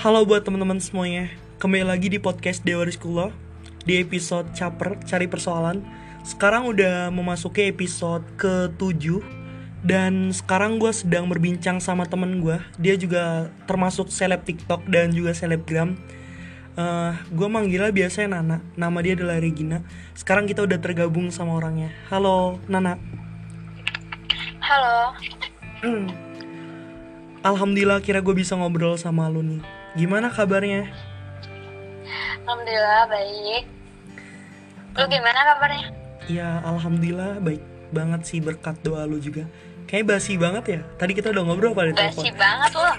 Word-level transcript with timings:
Halo 0.00 0.24
buat 0.24 0.48
teman-teman 0.48 0.80
semuanya. 0.80 1.28
Kembali 1.60 1.84
lagi 1.84 2.08
di 2.08 2.16
podcast 2.16 2.64
Dewa 2.64 2.88
Rizkullah 2.88 3.36
Di 3.84 4.00
episode 4.00 4.48
Caper, 4.56 4.96
Cari 5.04 5.28
Persoalan. 5.28 5.84
Sekarang 6.24 6.72
udah 6.72 7.12
memasuki 7.12 7.68
episode 7.68 8.24
ke-7 8.40 9.20
Dan 9.84 10.32
sekarang 10.32 10.80
gue 10.80 10.88
sedang 10.96 11.28
berbincang 11.28 11.84
sama 11.84 12.08
temen 12.08 12.40
gue 12.40 12.56
Dia 12.80 12.96
juga 12.96 13.52
termasuk 13.68 14.08
seleb 14.08 14.40
TikTok 14.40 14.88
dan 14.88 15.12
juga 15.12 15.36
selebgram. 15.36 16.00
Uh, 16.80 17.12
Gue 17.36 17.52
manggilnya 17.52 17.92
biasanya 17.92 18.40
Nana. 18.40 18.64
Nama 18.80 18.98
dia 19.04 19.12
adalah 19.20 19.36
Regina. 19.36 19.84
Sekarang 20.16 20.48
kita 20.48 20.64
udah 20.64 20.80
tergabung 20.80 21.28
sama 21.28 21.60
orangnya. 21.60 21.92
Halo 22.08 22.56
Nana. 22.72 22.96
Halo, 24.64 25.12
Hmm. 25.84 26.08
Alhamdulillah 27.52 28.00
kira 28.00 28.24
gue 28.24 28.32
bisa 28.32 28.56
ngobrol 28.56 28.96
sama 28.96 29.28
lu 29.28 29.44
nih 29.44 29.79
Gimana 29.98 30.30
kabarnya? 30.30 30.86
Alhamdulillah 32.46 33.10
baik. 33.10 33.64
Lu 34.94 35.04
gimana 35.06 35.40
kabarnya? 35.54 35.86
Ya 36.30 36.62
alhamdulillah 36.62 37.42
baik 37.42 37.62
banget 37.90 38.22
sih 38.26 38.38
berkat 38.38 38.78
doa 38.86 39.02
lu 39.06 39.18
juga 39.18 39.46
Kayaknya 39.90 40.06
basi 40.06 40.32
banget 40.38 40.64
ya 40.66 40.80
Tadi 40.94 41.12
kita 41.18 41.34
udah 41.34 41.42
ngobrol 41.42 41.74
pada 41.74 41.90
telepon 41.90 42.22
Basi 42.22 42.30
banget 42.38 42.70
lo. 42.78 42.92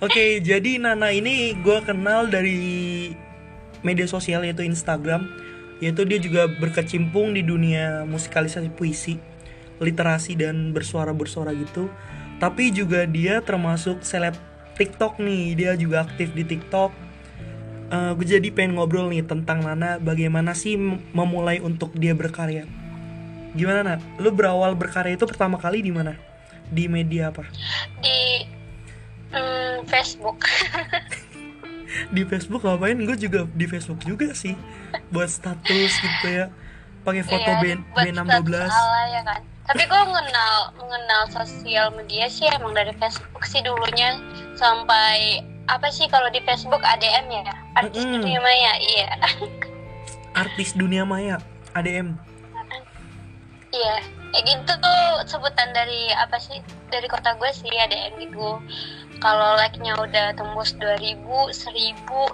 Oke 0.04 0.44
jadi 0.44 0.76
Nana 0.76 1.08
ini 1.12 1.56
gue 1.56 1.78
kenal 1.84 2.28
dari 2.28 2.60
media 3.80 4.04
sosial 4.04 4.44
yaitu 4.44 4.60
Instagram 4.60 5.24
Yaitu 5.80 6.04
dia 6.04 6.20
juga 6.20 6.44
berkecimpung 6.48 7.32
di 7.32 7.40
dunia 7.40 8.04
musikalisasi 8.04 8.68
puisi 8.76 9.16
Literasi 9.80 10.36
dan 10.36 10.76
bersuara-bersuara 10.76 11.56
gitu 11.56 11.88
Tapi 12.36 12.68
juga 12.76 13.08
dia 13.08 13.40
termasuk 13.40 14.04
seleb 14.04 14.36
TikTok 14.80 15.20
nih 15.20 15.44
Dia 15.52 15.76
juga 15.76 16.08
aktif 16.08 16.32
di 16.32 16.48
TikTok 16.48 17.10
Eh, 17.90 18.12
gue 18.14 18.22
jadi 18.22 18.48
pengen 18.54 18.78
ngobrol 18.78 19.10
nih 19.10 19.26
tentang 19.26 19.66
Nana 19.66 19.98
bagaimana 19.98 20.54
sih 20.54 20.78
mem- 20.78 21.02
memulai 21.10 21.58
untuk 21.58 21.90
dia 21.98 22.14
berkarya. 22.14 22.62
Gimana 23.58 23.82
Nak? 23.82 24.22
Lu 24.22 24.30
berawal 24.30 24.78
berkarya 24.78 25.18
itu 25.18 25.26
pertama 25.26 25.58
kali 25.58 25.82
di 25.82 25.90
mana? 25.90 26.14
Di 26.70 26.86
media 26.86 27.34
apa? 27.34 27.50
Di 27.98 28.46
mm, 29.34 29.90
Facebook. 29.90 30.46
Di 32.14 32.22
Facebook 32.22 32.62
ngapain? 32.62 32.94
Gue 33.02 33.18
juga 33.18 33.50
di 33.50 33.66
Facebook 33.66 33.98
juga 34.06 34.30
sih. 34.30 34.54
Buat 35.10 35.26
status 35.26 35.90
gitu 35.98 36.26
ya. 36.30 36.46
Pakai 37.02 37.26
foto 37.26 37.50
Iya, 37.50 37.58
B, 37.58 37.64
buat 37.90 38.06
B16. 38.06 38.22
status 38.30 38.70
ala 38.70 39.02
ya 39.10 39.22
kan. 39.26 39.40
Tapi 39.70 39.86
gue 39.86 40.02
mengenal 40.02 40.54
mengenal 40.74 41.22
sosial 41.30 41.94
media 41.94 42.26
sih 42.26 42.50
emang 42.50 42.74
dari 42.74 42.90
Facebook 42.92 43.38
sih 43.44 43.62
dulunya 43.62 44.18
sampai 44.58 45.38
apa 45.64 45.86
sih 45.88 46.04
kalau 46.04 46.26
di 46.26 46.42
Facebook 46.42 46.82
ADM 46.82 47.30
ya 47.30 47.46
artis 47.76 48.02
Mm-mm. 48.02 48.18
dunia 48.18 48.40
maya 48.40 48.72
iya 48.76 49.06
Artis 50.32 50.74
dunia 50.74 51.02
maya, 51.02 51.38
ADM. 51.72 52.18
iya 53.70 54.02
kayak 54.30 54.44
gitu 54.46 54.72
tuh 54.78 55.00
sebutan 55.26 55.70
dari 55.70 56.10
apa 56.12 56.38
sih 56.38 56.58
dari 56.88 57.06
kota 57.06 57.34
gue 57.34 57.50
sih 57.50 57.70
ADM 57.70 58.18
gitu 58.20 58.58
kalau 59.18 59.54
like-nya 59.54 59.94
udah 59.94 60.34
tembus 60.34 60.74
2000 60.74 61.22
1000 61.22 61.62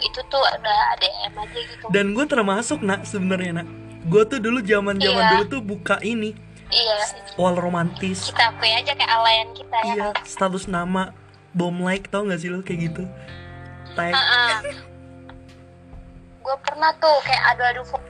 itu 0.01 0.21
tuh 0.27 0.41
udah 0.41 0.79
ADM 0.97 1.33
aja 1.37 1.61
gitu 1.61 1.85
Dan 1.91 2.13
gue 2.13 2.25
termasuk 2.25 2.81
Nak 2.81 3.05
sebenarnya 3.05 3.61
Nak. 3.61 3.69
Gue 4.07 4.23
tuh 4.25 4.39
dulu 4.39 4.63
zaman-zaman 4.63 5.19
Iya. 5.19 5.31
dulu 5.35 5.45
tuh 5.51 5.61
buka 5.61 5.99
ini 6.01 6.33
iya. 6.71 6.97
Wall 7.37 7.57
romantis. 7.59 8.33
kita 8.33 8.55
akui 8.55 8.71
aja 8.73 8.93
kayak 8.97 9.13
alayan 9.13 9.49
kita 9.53 9.77
ya. 9.85 9.95
Iya, 9.95 10.07
kan 10.15 10.25
status 10.27 10.65
nama 10.67 11.13
bom 11.57 11.75
like 11.85 12.09
tau 12.13 12.27
gak 12.29 12.41
sih 12.41 12.53
lo 12.53 12.61
kayak 12.61 12.93
gitu? 12.93 13.03
Tag. 13.97 14.13
gue 16.47 16.57
pernah 16.63 16.95
tuh 17.03 17.19
kayak 17.27 17.43
adu-adu 17.57 17.83
foto. 17.83 18.07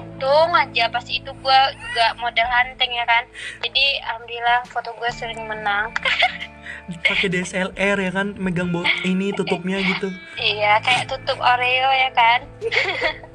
Untung 0.00 0.54
aja 0.54 0.86
pas 0.88 1.04
itu 1.04 1.28
gue 1.28 1.60
juga 1.74 2.06
model 2.16 2.48
hunting 2.48 2.92
ya 2.96 3.04
kan. 3.04 3.24
Jadi 3.60 3.84
alhamdulillah 4.08 4.60
foto 4.70 4.94
gue 4.96 5.10
sering 5.12 5.42
menang. 5.44 5.92
Pakai 7.04 7.28
DSLR 7.28 7.96
ya 8.00 8.10
kan 8.14 8.32
megang 8.40 8.72
bot 8.72 8.88
ini 9.04 9.36
tutupnya 9.36 9.82
gitu. 9.84 10.08
Iya 10.40 10.80
kayak 10.80 11.12
tutup 11.12 11.36
Oreo 11.36 11.90
ya 11.92 12.10
kan 12.16 12.40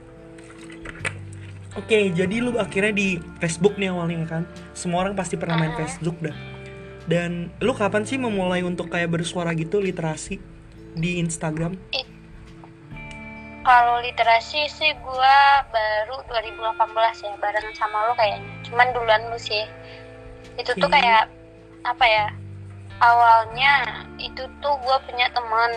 oke 1.77 1.97
jadi 2.13 2.35
lu 2.41 2.57
akhirnya 2.57 2.93
di 2.93 3.17
Facebook 3.41 3.77
nih 3.77 3.93
awalnya 3.93 4.25
kan. 4.29 4.43
Semua 4.73 5.05
orang 5.05 5.13
pasti 5.17 5.35
pernah 5.35 5.57
main 5.57 5.73
Ah. 5.73 5.79
Facebook 5.81 6.17
dah. 6.21 6.35
Dan 7.03 7.51
lu 7.59 7.75
kapan 7.75 8.07
sih 8.07 8.15
memulai 8.15 8.63
untuk 8.63 8.87
kayak 8.87 9.11
bersuara 9.11 9.51
gitu 9.57 9.83
literasi 9.83 10.39
di 10.95 11.19
Instagram? 11.19 11.75
Kalau 13.63 14.03
literasi 14.03 14.67
sih 14.67 14.91
gue 14.91 15.35
baru 15.71 16.19
2018 16.27 17.23
ya 17.23 17.31
barengan 17.39 17.75
sama 17.75 18.11
lo 18.11 18.13
kayaknya. 18.19 18.51
Cuman 18.67 18.87
duluan 18.91 19.23
lu 19.31 19.39
sih. 19.39 19.63
Itu 20.59 20.75
tuh 20.75 20.87
Oke. 20.91 20.99
kayak 20.99 21.31
apa 21.83 22.05
ya 22.07 22.27
awalnya 23.03 24.03
itu 24.15 24.47
tuh 24.63 24.75
gue 24.79 24.97
punya 25.07 25.27
temen 25.35 25.71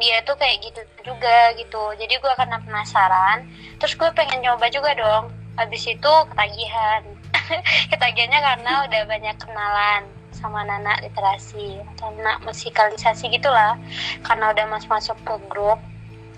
dia 0.00 0.24
tuh 0.24 0.34
kayak 0.40 0.64
gitu 0.64 0.80
juga 1.04 1.52
gitu. 1.54 1.94
Jadi 2.00 2.16
gue 2.16 2.32
karena 2.34 2.56
penasaran 2.64 3.46
terus 3.76 3.94
gue 3.94 4.08
pengen 4.16 4.40
nyoba 4.40 4.66
juga 4.72 4.96
dong. 4.96 5.30
Habis 5.60 5.84
itu 5.86 6.12
ketagihan. 6.32 7.04
Ketagihannya 7.92 8.40
karena 8.40 8.72
udah 8.88 9.02
banyak 9.04 9.36
kenalan 9.36 10.02
sama 10.32 10.64
Nana 10.64 10.96
literasi 11.04 11.84
atau 11.94 12.08
Nana 12.16 12.40
musikalisasi 12.42 13.28
gitulah. 13.28 13.76
Karena 14.24 14.56
udah 14.56 14.64
masuk 14.72 14.88
masuk 14.88 15.18
ke 15.22 15.36
grup. 15.52 15.78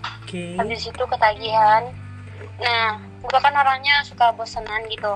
Oke. 0.03 0.59
Habis 0.59 0.91
itu 0.91 1.03
ketagihan. 1.07 1.87
Nah 2.59 2.99
gue 3.23 3.39
kan 3.39 3.55
orangnya 3.55 4.03
suka 4.03 4.35
bosenan 4.35 4.83
gitu 4.91 5.15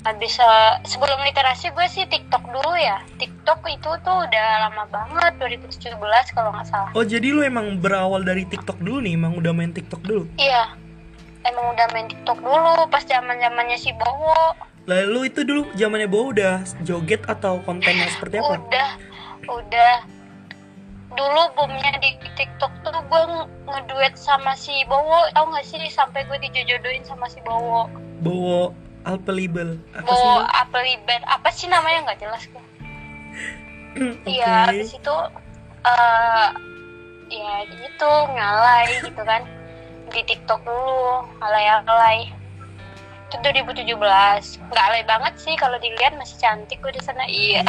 habis 0.00 0.38
eh, 0.38 0.72
sebelum 0.84 1.18
literasi 1.20 1.70
gue 1.70 1.86
sih 1.86 2.04
TikTok 2.04 2.44
dulu 2.44 2.72
ya. 2.74 3.02
TikTok 3.16 3.66
itu 3.66 3.90
tuh 3.98 4.16
udah 4.22 4.46
lama 4.64 4.84
banget 4.86 5.32
2017 5.38 5.98
kalau 6.32 6.50
nggak 6.50 6.66
salah. 6.66 6.90
Oh 6.92 7.02
jadi 7.02 7.30
lu 7.30 7.42
emang 7.42 7.76
berawal 7.76 8.22
dari 8.22 8.44
TikTok 8.44 8.78
dulu 8.78 9.00
nih 9.00 9.14
emang 9.14 9.34
udah 9.34 9.50
main 9.50 9.70
TikTok 9.70 10.02
dulu? 10.02 10.24
Iya 10.36 10.74
emang 11.44 11.72
udah 11.72 11.86
main 11.90 12.06
TikTok 12.06 12.38
dulu 12.38 12.84
pas 12.86 13.02
zaman 13.02 13.38
zamannya 13.38 13.76
si 13.76 13.90
Bowo. 13.92 14.54
Lalu 14.84 15.28
itu 15.28 15.44
dulu 15.44 15.68
zamannya 15.74 16.08
bawa 16.08 16.24
udah 16.32 16.54
joget 16.80 17.20
atau 17.26 17.60
kontennya 17.62 18.08
seperti 18.14 18.38
apa? 18.38 18.56
Udah 18.56 18.90
udah. 19.48 19.94
Dulu 21.08 21.42
boomnya 21.52 21.98
di 21.98 22.14
TikTok 22.36 22.70
tuh 22.80 22.94
gue 22.94 23.22
nge- 23.26 23.50
ngeduet 23.66 24.14
sama 24.14 24.54
si 24.54 24.84
Bowo 24.86 25.26
tau 25.32 25.50
gak 25.50 25.66
sih? 25.66 25.80
Sampai 25.88 26.22
gue 26.24 26.38
dijodohin 26.38 27.02
sama 27.02 27.26
si 27.26 27.40
Bowo. 27.42 27.88
Bawa 28.20 28.70
alpelibel 29.06 29.78
apa 29.94 30.10
sih 30.14 30.28
lu? 30.28 30.42
apa 31.26 31.48
sih 31.54 31.66
namanya? 31.70 31.98
Nggak 32.08 32.18
jelas 32.22 32.42
oke 32.54 34.26
Iya, 34.26 34.72
habis 34.72 34.94
itu 34.94 35.16
eh 35.86 36.48
ya 37.28 37.54
gitu 37.68 38.10
ngalai 38.34 38.86
gitu 39.04 39.22
kan. 39.22 39.42
Di 40.08 40.24
TikTok 40.24 40.64
dulu 40.64 41.28
alay-alay 41.44 42.32
itu 43.28 43.36
2017 43.44 43.92
nggak 44.72 44.84
alay 44.88 45.04
banget 45.04 45.34
sih 45.36 45.52
kalau 45.60 45.76
dilihat 45.76 46.16
masih 46.16 46.40
cantik 46.40 46.80
gue 46.80 46.92
di 46.96 47.02
sana. 47.04 47.28
Iya 47.28 47.60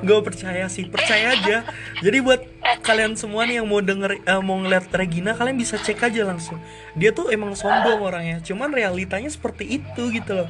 gue 0.00 0.18
percaya 0.22 0.66
sih 0.66 0.86
percaya 0.86 1.34
aja. 1.34 1.66
Jadi 2.00 2.18
buat 2.22 2.40
kalian 2.82 3.14
semua 3.14 3.44
nih 3.44 3.62
yang 3.62 3.68
mau 3.68 3.82
denger 3.82 4.22
eh, 4.22 4.42
mau 4.42 4.58
ngeliat 4.58 4.90
Regina 4.90 5.34
kalian 5.34 5.58
bisa 5.58 5.78
cek 5.78 5.98
aja 6.02 6.22
langsung. 6.26 6.58
Dia 6.94 7.10
tuh 7.10 7.30
emang 7.30 7.52
sombong 7.54 8.00
orangnya 8.00 8.38
cuman 8.42 8.70
realitanya 8.70 9.28
seperti 9.28 9.82
itu 9.82 10.10
gitu 10.10 10.44
loh. 10.44 10.48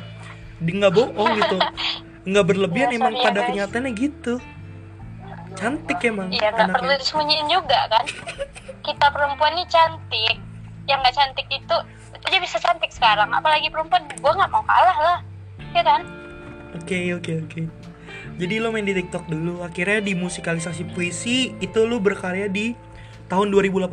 Dia 0.62 0.74
nggak 0.78 0.94
bohong 0.94 1.30
gitu. 1.40 1.56
Nggak 2.22 2.44
berlebihan 2.46 2.90
Ya, 2.94 2.98
emang 3.02 3.14
ya, 3.18 3.22
pada 3.26 3.40
guys. 3.42 3.48
kenyataannya 3.50 3.92
gitu. 3.98 4.34
Cantik 5.52 6.00
emang. 6.06 6.28
Iya 6.32 6.48
nggak 6.54 6.70
perlu 6.72 6.92
disembunyiin 6.96 7.46
juga 7.50 7.78
kan? 7.90 8.04
Kita 8.86 9.06
perempuan 9.10 9.52
nih 9.58 9.66
cantik. 9.68 10.36
Yang 10.88 10.98
nggak 11.02 11.14
cantik 11.18 11.46
itu 11.50 11.76
aja 12.22 12.38
bisa 12.38 12.56
cantik 12.62 12.90
sekarang. 12.94 13.28
Apalagi 13.28 13.68
perempuan 13.68 14.06
gue 14.06 14.32
nggak 14.32 14.50
mau 14.50 14.62
kalah 14.64 14.98
lah. 15.02 15.18
Ya 15.74 15.82
kan? 15.82 16.02
Oke 16.72 17.12
oke 17.12 17.32
oke 17.44 17.60
jadi 18.40 18.60
lo 18.62 18.72
main 18.72 18.86
di 18.86 18.96
TikTok 18.96 19.28
dulu 19.28 19.64
akhirnya 19.64 20.00
di 20.00 20.12
musikalisasi 20.16 20.92
puisi 20.92 21.52
itu 21.60 21.80
lo 21.84 22.00
berkarya 22.00 22.48
di 22.48 22.76
tahun 23.28 23.52
2018 23.52 23.88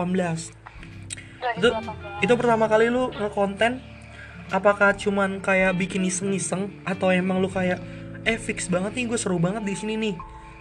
itu 1.59 1.67
2018 1.71 2.25
itu 2.25 2.33
pertama 2.35 2.67
kali 2.67 2.91
lu 2.91 3.11
ngekonten 3.15 3.79
apakah 4.49 4.97
cuman 4.97 5.39
kayak 5.39 5.77
bikin 5.77 6.03
iseng-iseng 6.05 6.73
atau 6.83 7.13
emang 7.13 7.39
lu 7.39 7.47
kayak 7.47 7.79
eh 8.27 8.35
fix 8.35 8.67
banget 8.67 8.97
nih 8.97 9.05
gue 9.07 9.19
seru 9.19 9.39
banget 9.39 9.63
di 9.63 9.75
sini 9.77 9.95
nih. 9.95 10.15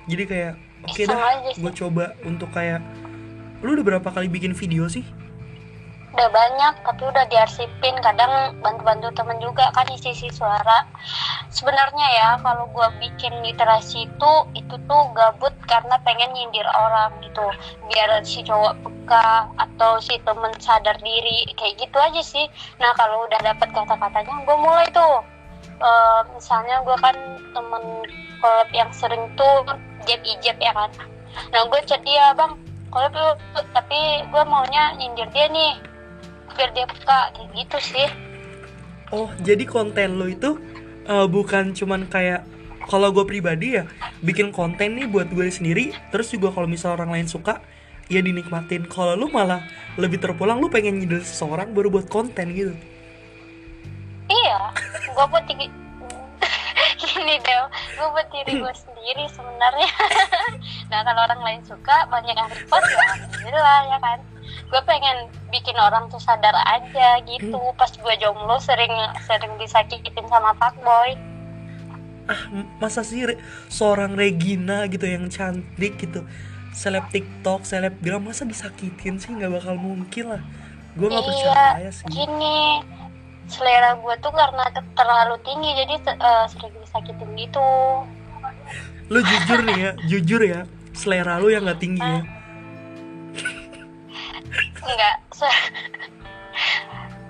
Jadi 0.08 0.24
kayak 0.24 0.54
oke 0.86 1.02
Iseng 1.02 1.10
dah 1.10 1.20
gue 1.52 1.72
coba 1.74 2.04
untuk 2.24 2.48
kayak 2.54 2.80
lu 3.64 3.74
udah 3.74 3.84
berapa 3.84 4.08
kali 4.08 4.30
bikin 4.30 4.54
video 4.54 4.86
sih 4.86 5.02
udah 6.14 6.28
banyak 6.32 6.74
tapi 6.84 7.02
udah 7.04 7.24
diarsipin. 7.28 7.96
Kadang 8.00 8.56
bantu-bantu 8.64 9.12
temen 9.12 9.38
juga 9.38 9.68
kan 9.76 9.84
isi-isi 9.92 10.32
suara. 10.32 10.88
Sebenarnya 11.52 12.06
ya 12.16 12.28
kalau 12.40 12.68
gue 12.72 12.88
bikin 13.02 13.32
literasi 13.44 14.08
itu 14.08 14.32
itu 14.56 14.74
tuh 14.88 15.02
gabut 15.12 15.52
karena 15.68 16.00
pengen 16.02 16.32
nyindir 16.32 16.64
orang 16.72 17.12
gitu. 17.20 17.44
Biar 17.92 18.20
si 18.24 18.40
cowok 18.44 18.80
peka 18.84 19.52
atau 19.60 20.00
si 20.00 20.16
temen 20.24 20.52
sadar 20.60 20.96
diri. 21.04 21.44
Kayak 21.54 21.86
gitu 21.86 21.98
aja 22.00 22.22
sih. 22.24 22.46
Nah 22.80 22.92
kalau 22.96 23.28
udah 23.28 23.40
dapet 23.44 23.68
kata-katanya 23.72 24.34
gue 24.44 24.56
mulai 24.56 24.88
tuh. 24.90 25.22
Eh, 25.78 26.20
misalnya 26.34 26.82
gue 26.82 26.96
kan 26.98 27.14
temen 27.54 27.84
collab 28.42 28.68
yang 28.74 28.90
sering 28.90 29.30
tuh 29.38 29.62
jab 30.06 30.20
ijab 30.24 30.56
ya 30.58 30.72
kan. 30.74 30.90
Nah 31.52 31.62
gue 31.68 31.80
chat 31.86 32.02
dia 32.02 32.32
bang 32.34 32.56
yuk. 32.88 33.36
Tapi 33.76 34.00
gue 34.26 34.42
maunya 34.48 34.96
nyindir 34.96 35.28
dia 35.30 35.46
nih 35.52 35.76
biar 36.58 36.70
dia 36.74 36.86
kayak 37.06 37.38
gitu 37.54 37.78
sih 37.94 38.10
Oh, 39.08 39.32
jadi 39.40 39.64
konten 39.64 40.20
lo 40.20 40.28
itu 40.28 40.60
eh, 41.08 41.26
bukan 41.32 41.72
cuman 41.72 42.04
kayak 42.12 42.44
kalau 42.88 43.08
gue 43.08 43.24
pribadi 43.24 43.80
ya 43.80 43.88
bikin 44.20 44.52
konten 44.52 45.00
nih 45.00 45.08
buat 45.08 45.32
gue 45.32 45.48
sendiri, 45.48 45.96
terus 46.12 46.28
juga 46.28 46.52
kalau 46.52 46.68
misal 46.68 46.92
orang 46.92 47.16
lain 47.16 47.28
suka 47.28 47.64
ya 48.12 48.20
dinikmatin. 48.20 48.84
Kalau 48.84 49.16
lu 49.16 49.32
malah 49.32 49.64
lebih 49.96 50.20
terpulang 50.20 50.60
lu 50.60 50.68
pengen 50.68 51.00
nyindir 51.00 51.24
seseorang 51.24 51.72
baru 51.72 51.88
buat 51.88 52.06
konten 52.08 52.54
gitu. 52.54 52.72
iya 54.28 54.70
gue 55.08 55.24
buat 55.32 55.44
tinggi 55.48 55.66
gini 57.00 57.34
deh 57.40 57.58
gue 57.96 58.08
buat 58.12 58.28
diri 58.28 58.52
gue 58.62 58.74
sendiri 58.76 59.24
sebenarnya 59.32 59.90
nah 60.92 61.00
kalau 61.02 61.24
orang 61.24 61.40
lain 61.42 61.62
suka 61.64 62.06
banyak 62.12 62.36
yang 62.36 62.48
repost 62.52 62.86
ya 62.92 63.00
alhamdulillah 63.16 63.80
ya 63.88 63.98
kan 64.04 64.18
gue 64.68 64.80
pengen 64.84 65.32
bikin 65.48 65.74
orang 65.74 66.12
tuh 66.12 66.20
sadar 66.20 66.52
aja 66.52 67.18
gitu. 67.24 67.56
Pas 67.74 67.88
gue 67.88 68.14
jomblo 68.20 68.60
sering 68.60 68.92
sering 69.24 69.56
disakitin 69.56 70.28
sama 70.28 70.52
fuckboy 70.56 71.16
Ah, 72.28 72.44
masa 72.76 73.00
sih 73.00 73.24
Re- 73.24 73.40
seorang 73.72 74.12
Regina 74.12 74.84
gitu 74.92 75.08
yang 75.08 75.32
cantik 75.32 75.96
gitu, 75.96 76.28
seleb 76.76 77.08
TikTok, 77.08 77.64
selebgram 77.64 78.20
masa 78.20 78.44
disakitin 78.44 79.16
sih? 79.16 79.32
Nggak 79.32 79.56
bakal 79.56 79.80
mungkin 79.80 80.36
lah. 80.36 80.42
Gue 80.92 81.08
nggak 81.08 81.24
percaya 81.24 81.80
iya 81.80 81.88
sih. 81.88 82.04
gini. 82.12 82.84
Selera 83.48 83.96
gue 83.96 84.12
tuh 84.20 84.28
karena 84.28 84.68
te- 84.68 84.92
terlalu 84.92 85.40
tinggi 85.40 85.72
jadi 85.72 85.94
eh, 86.04 86.44
sering 86.52 86.76
disakitin 86.76 87.28
gitu. 87.32 87.68
Lu 89.08 89.24
jujur 89.24 89.64
nih 89.64 89.78
ya, 89.80 89.90
jujur 90.04 90.40
ya, 90.44 90.60
selera 90.92 91.40
lu 91.40 91.48
yang 91.48 91.64
nggak 91.64 91.80
tinggi 91.80 92.04
ya. 92.04 92.20
Enggak 94.84 95.16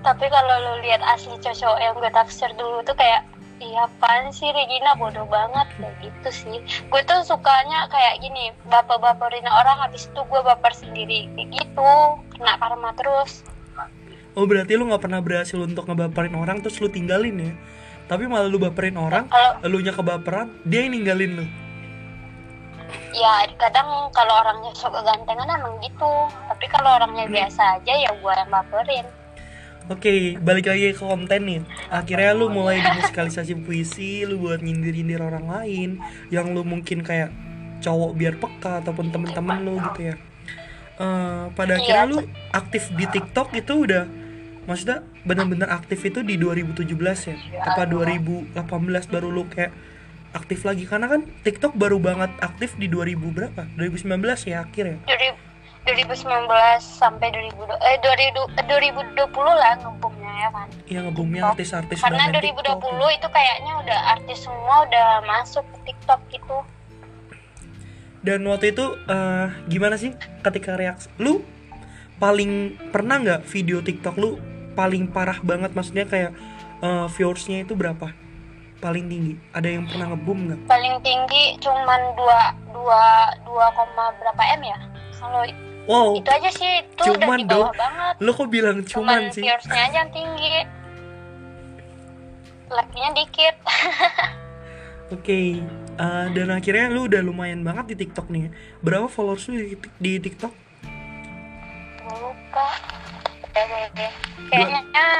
tapi 0.05 0.25
kalau 0.31 0.55
lu 0.63 0.73
lihat 0.81 1.03
asli 1.03 1.35
cowok 1.37 1.79
yang 1.79 1.93
gue 1.99 2.11
taksir 2.11 2.51
dulu 2.55 2.81
tuh 2.87 2.95
kayak 2.95 3.27
iya 3.59 3.85
apaan 3.85 4.31
sih 4.31 4.49
Regina? 4.49 4.95
Bodoh 4.95 5.27
banget. 5.27 5.67
Kayak 5.77 5.95
gitu 6.01 6.29
sih. 6.31 6.57
Gue 6.87 7.01
tuh 7.03 7.21
sukanya 7.27 7.91
kayak 7.91 8.23
gini 8.23 8.55
baper-baperin 8.71 9.45
orang 9.45 9.77
habis 9.83 10.07
itu 10.07 10.21
gue 10.23 10.41
baper 10.41 10.71
sendiri. 10.71 11.27
Kayak 11.35 11.49
gitu 11.51 11.91
kena 12.39 12.55
karma 12.57 12.95
terus. 12.95 13.43
Oh 14.37 14.47
berarti 14.47 14.79
lu 14.79 14.87
nggak 14.87 15.03
pernah 15.03 15.19
berhasil 15.19 15.59
untuk 15.59 15.91
ngebaperin 15.91 16.35
orang 16.39 16.63
terus 16.63 16.79
lu 16.79 16.87
tinggalin 16.87 17.51
ya? 17.51 17.53
Tapi 18.09 18.25
malah 18.25 18.49
lu 18.49 18.57
baperin 18.57 18.97
orang, 18.97 19.29
kalau 19.29 19.61
elunya 19.61 19.93
kebaperan, 19.93 20.49
dia 20.65 20.81
yang 20.81 20.97
ninggalin 20.97 21.31
lu. 21.37 21.45
Ya 23.11 23.33
kadang 23.57 24.09
kalau 24.13 24.33
orangnya 24.39 24.71
sok 24.73 24.93
kegantengan 24.93 25.49
emang 25.49 25.75
gitu 25.81 26.11
tapi 26.47 26.65
kalau 26.69 26.95
orangnya 26.95 27.25
biasa 27.25 27.81
aja 27.81 27.93
ya 27.95 28.11
gue 28.13 28.33
yang 28.33 28.49
baperin 28.49 29.07
Oke, 29.89 30.37
balik 30.37 30.69
lagi 30.69 30.93
ke 30.93 31.01
konten 31.01 31.49
nih. 31.49 31.61
Akhirnya 31.89 32.37
lu 32.37 32.45
mulai 32.45 32.77
di 32.77 32.93
musikalisasi 32.93 33.57
puisi, 33.65 34.21
lu 34.21 34.37
buat 34.37 34.61
nyindir-nyindir 34.61 35.17
orang 35.17 35.49
lain 35.49 35.97
yang 36.29 36.53
lu 36.53 36.61
mungkin 36.61 37.01
kayak 37.01 37.33
cowok 37.81 38.13
biar 38.13 38.37
peka 38.37 38.85
ataupun 38.85 39.09
temen-temen 39.09 39.65
lu 39.65 39.81
gitu 39.89 40.13
ya. 40.13 40.15
Eh, 41.01 41.43
pada 41.57 41.81
akhirnya 41.81 42.05
Iya. 42.05 42.11
lu 42.11 42.21
aktif 42.53 42.93
di 42.93 43.09
TikTok 43.09 43.49
itu 43.57 43.89
udah 43.89 44.05
maksudnya 44.69 45.01
benar-benar 45.25 45.73
aktif 45.73 46.05
itu 46.05 46.21
di 46.21 46.37
2017 46.37 47.25
ya. 47.25 47.35
Apa 47.65 47.89
2018 47.89 49.09
baru 49.09 49.33
lu 49.33 49.49
kayak 49.49 49.73
aktif 50.33 50.61
lagi 50.61 50.85
karena 50.85 51.09
kan 51.09 51.21
TikTok 51.41 51.73
baru 51.73 51.97
banget 51.97 52.29
aktif 52.41 52.77
di 52.77 52.85
2000 52.85 53.17
berapa? 53.33 53.61
2019 53.77 54.49
ya 54.49 54.61
akhir 54.65 54.85
ya. 54.85 54.97
dari 55.09 55.29
2019 55.89 56.45
sampai 56.79 57.33
2000 57.33 57.55
eh 57.81 57.97
2000 58.03 58.61
eh, 58.61 58.65
2020 58.67 59.25
lah 59.41 59.73
ngeboomnya 59.81 60.31
ya 60.37 60.49
kan 60.53 60.67
Yang 60.85 61.03
ngebumnya 61.09 61.41
artis-artis 61.49 61.97
karena 62.03 62.29
udah 62.29 62.29
main 62.29 62.43
2020 62.45 62.61
TikTok. 62.61 63.09
itu 63.17 63.27
kayaknya 63.33 63.73
udah 63.81 63.99
artis 64.13 64.37
semua 64.45 64.75
udah 64.85 65.07
masuk 65.25 65.65
ke 65.65 65.77
TikTok 65.89 66.21
gitu 66.29 66.57
Dan 68.19 68.43
waktu 68.45 68.75
itu 68.75 68.85
eh, 69.07 69.47
gimana 69.71 69.95
sih 69.95 70.11
ketika 70.45 70.75
reaksi 70.75 71.09
lu 71.17 71.41
paling 72.19 72.75
pernah 72.91 73.15
nggak 73.17 73.41
video 73.47 73.79
TikTok 73.79 74.15
lu 74.19 74.35
paling 74.75 75.07
parah 75.09 75.39
banget 75.41 75.71
maksudnya 75.73 76.05
kayak 76.05 76.31
eh, 76.83 77.07
viewersnya 77.17 77.65
itu 77.65 77.73
berapa? 77.73 78.11
Paling 78.79 79.05
tinggi. 79.05 79.33
Ada 79.51 79.67
yang 79.69 79.83
pernah 79.85 80.07
ngebum 80.09 80.39
nggak? 80.45 80.59
paling 80.65 80.95
tinggi 81.01 81.43
cuman 81.59 82.01
2 82.15 82.71
2 82.71 82.79
2, 83.45 83.75
koma 83.75 84.05
berapa 84.15 84.43
m 84.55 84.61
ya 84.63 84.77
kalau 85.13 85.43
Wow, 85.83 86.13
itu 86.15 86.29
aja 86.29 86.49
sih 86.49 86.73
itu 86.79 87.01
udah 87.03 87.17
Cuman 87.17 87.37
di 87.39 87.45
bawah 87.45 87.65
dong. 87.65 87.75
banget 87.75 88.13
lu 88.19 88.31
kok 88.31 88.47
bilang 88.47 88.77
cuman, 88.83 89.21
sih? 89.29 89.41
viewersnya 89.41 89.81
aja 89.83 89.97
yang 89.99 90.11
tinggi 90.11 90.53
like-nya 92.69 93.09
dikit 93.13 93.55
Oke, 95.09 95.57
eh, 95.97 96.25
dan 96.29 96.47
akhirnya 96.49 96.85
lu 96.87 97.09
udah 97.09 97.17
lumayan 97.19 97.65
banget 97.65 97.89
di 97.89 98.05
TikTok 98.05 98.29
nih. 98.29 98.53
Berapa 98.79 99.09
followers 99.09 99.49
lu 99.49 99.57
di, 99.57 99.73
di 99.97 100.11
TikTok? 100.21 100.53
Lupa 102.05 102.67
kayaknya 103.49 104.13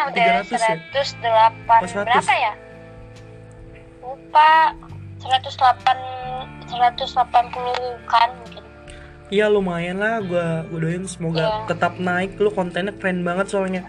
udah 0.06 0.46
300 0.46 0.54
ya? 0.54 0.78
108 0.78 1.66
Oh, 1.66 1.90
100. 1.90 2.06
berapa 2.06 2.34
ya 2.36 2.54
lupa 4.20 4.76
108 5.24 5.80
180 6.68 8.12
kan 8.12 8.30
mungkin 8.36 8.64
Iya 9.30 9.46
lumayan 9.46 10.02
lah, 10.02 10.26
gua 10.26 10.66
gua 10.74 10.80
doain 10.82 11.06
semoga 11.06 11.46
Iya. 11.46 11.70
tetap 11.70 12.02
naik. 12.02 12.34
Lu 12.42 12.50
kontennya 12.50 12.90
keren 12.98 13.22
banget 13.22 13.54
soalnya. 13.54 13.86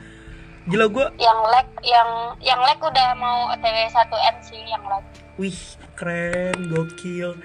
Gila 0.68 0.84
gua, 0.92 1.08
yang 1.16 1.40
lag 1.48 1.64
yang 1.80 2.36
yang 2.44 2.60
lag 2.60 2.76
udah 2.76 3.16
mau 3.16 3.48
otw 3.48 3.64
1 3.64 4.12
m 4.12 4.36
sih 4.44 4.60
yang 4.68 4.84
lag 4.84 5.00
wih 5.40 5.56
keren, 5.96 6.52
gokil. 6.68 7.40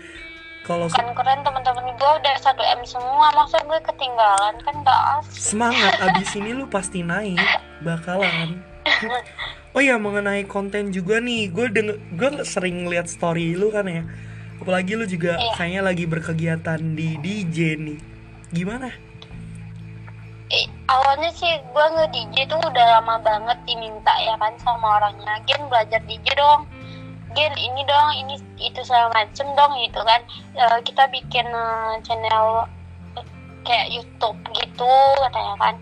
Kalau 0.67 0.91
kan 0.91 1.07
keren 1.15 1.39
teman-teman 1.39 1.88
gue 1.95 2.12
udah 2.19 2.36
1 2.36 2.60
m 2.75 2.81
semua 2.83 3.31
masa 3.31 3.63
gue 3.63 3.79
ketinggalan 3.79 4.55
kan 4.60 4.75
gak 4.83 5.01
asik 5.24 5.55
semangat 5.55 5.93
abis 6.10 6.36
ini 6.36 6.51
lu 6.51 6.65
pasti 6.67 7.00
naik 7.00 7.38
bakalan 7.79 8.60
oh 9.75 9.82
ya 9.82 9.98
mengenai 9.98 10.46
konten 10.46 10.89
juga 10.89 11.20
nih. 11.20 11.50
Gue 11.50 11.68
denger 11.70 11.98
gue 12.15 12.30
sering 12.46 12.86
lihat 12.86 13.10
story 13.10 13.54
lu 13.54 13.70
kan 13.70 13.86
ya. 13.86 14.04
Apalagi 14.56 14.96
lu 14.96 15.04
juga 15.04 15.36
Iya. 15.36 15.54
kayaknya 15.58 15.82
lagi 15.84 16.06
berkegiatan 16.08 16.82
di 16.96 17.20
DJ 17.20 17.58
nih. 17.75 18.00
Gimana? 18.50 18.88
Eh, 20.48 20.65
awalnya 20.86 21.34
sih 21.34 21.50
gue 21.50 21.86
nge 21.92 22.06
DJ 22.13 22.46
tuh 22.46 22.62
udah 22.62 23.01
lama 23.01 23.18
banget 23.20 23.58
diminta 23.65 24.13
ya 24.22 24.38
kan 24.38 24.54
sama 24.62 25.01
orangnya. 25.01 25.42
Gen 25.44 25.65
belajar 25.68 26.00
DJ 26.06 26.38
dong. 26.38 26.70
Gen 27.36 27.51
ini 27.58 27.82
dong 27.84 28.10
ini 28.15 28.36
itu 28.56 28.80
segala 28.86 29.12
macem 29.12 29.50
dong 29.58 29.74
gitu 29.82 30.00
kan. 30.00 30.22
Eh, 30.56 30.77
kita 30.86 31.10
bikin 31.10 31.50
eh, 31.50 31.94
channel 32.06 32.70
kayak 33.65 33.89
YouTube 33.89 34.38
gitu 34.53 34.95
katanya 35.25 35.55
kan. 35.57 35.75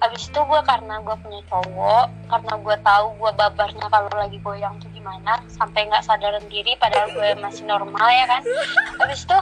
Abis 0.00 0.32
itu 0.32 0.40
gue 0.40 0.60
karena 0.64 0.98
gue 1.04 1.16
punya 1.20 1.40
cowok 1.52 2.06
karena 2.32 2.52
gue 2.56 2.76
tahu 2.80 3.06
gue 3.20 3.30
babarnya 3.36 3.86
kalau 3.92 4.10
lagi 4.16 4.40
goyang 4.40 4.74
tuh 4.80 4.88
gimana 4.96 5.44
sampai 5.52 5.86
nggak 5.86 6.02
sadaran 6.02 6.42
diri 6.48 6.74
padahal 6.80 7.12
gue 7.12 7.36
masih 7.38 7.68
normal 7.68 8.08
ya 8.08 8.24
kan. 8.26 8.42
Abis 9.04 9.28
itu 9.28 9.38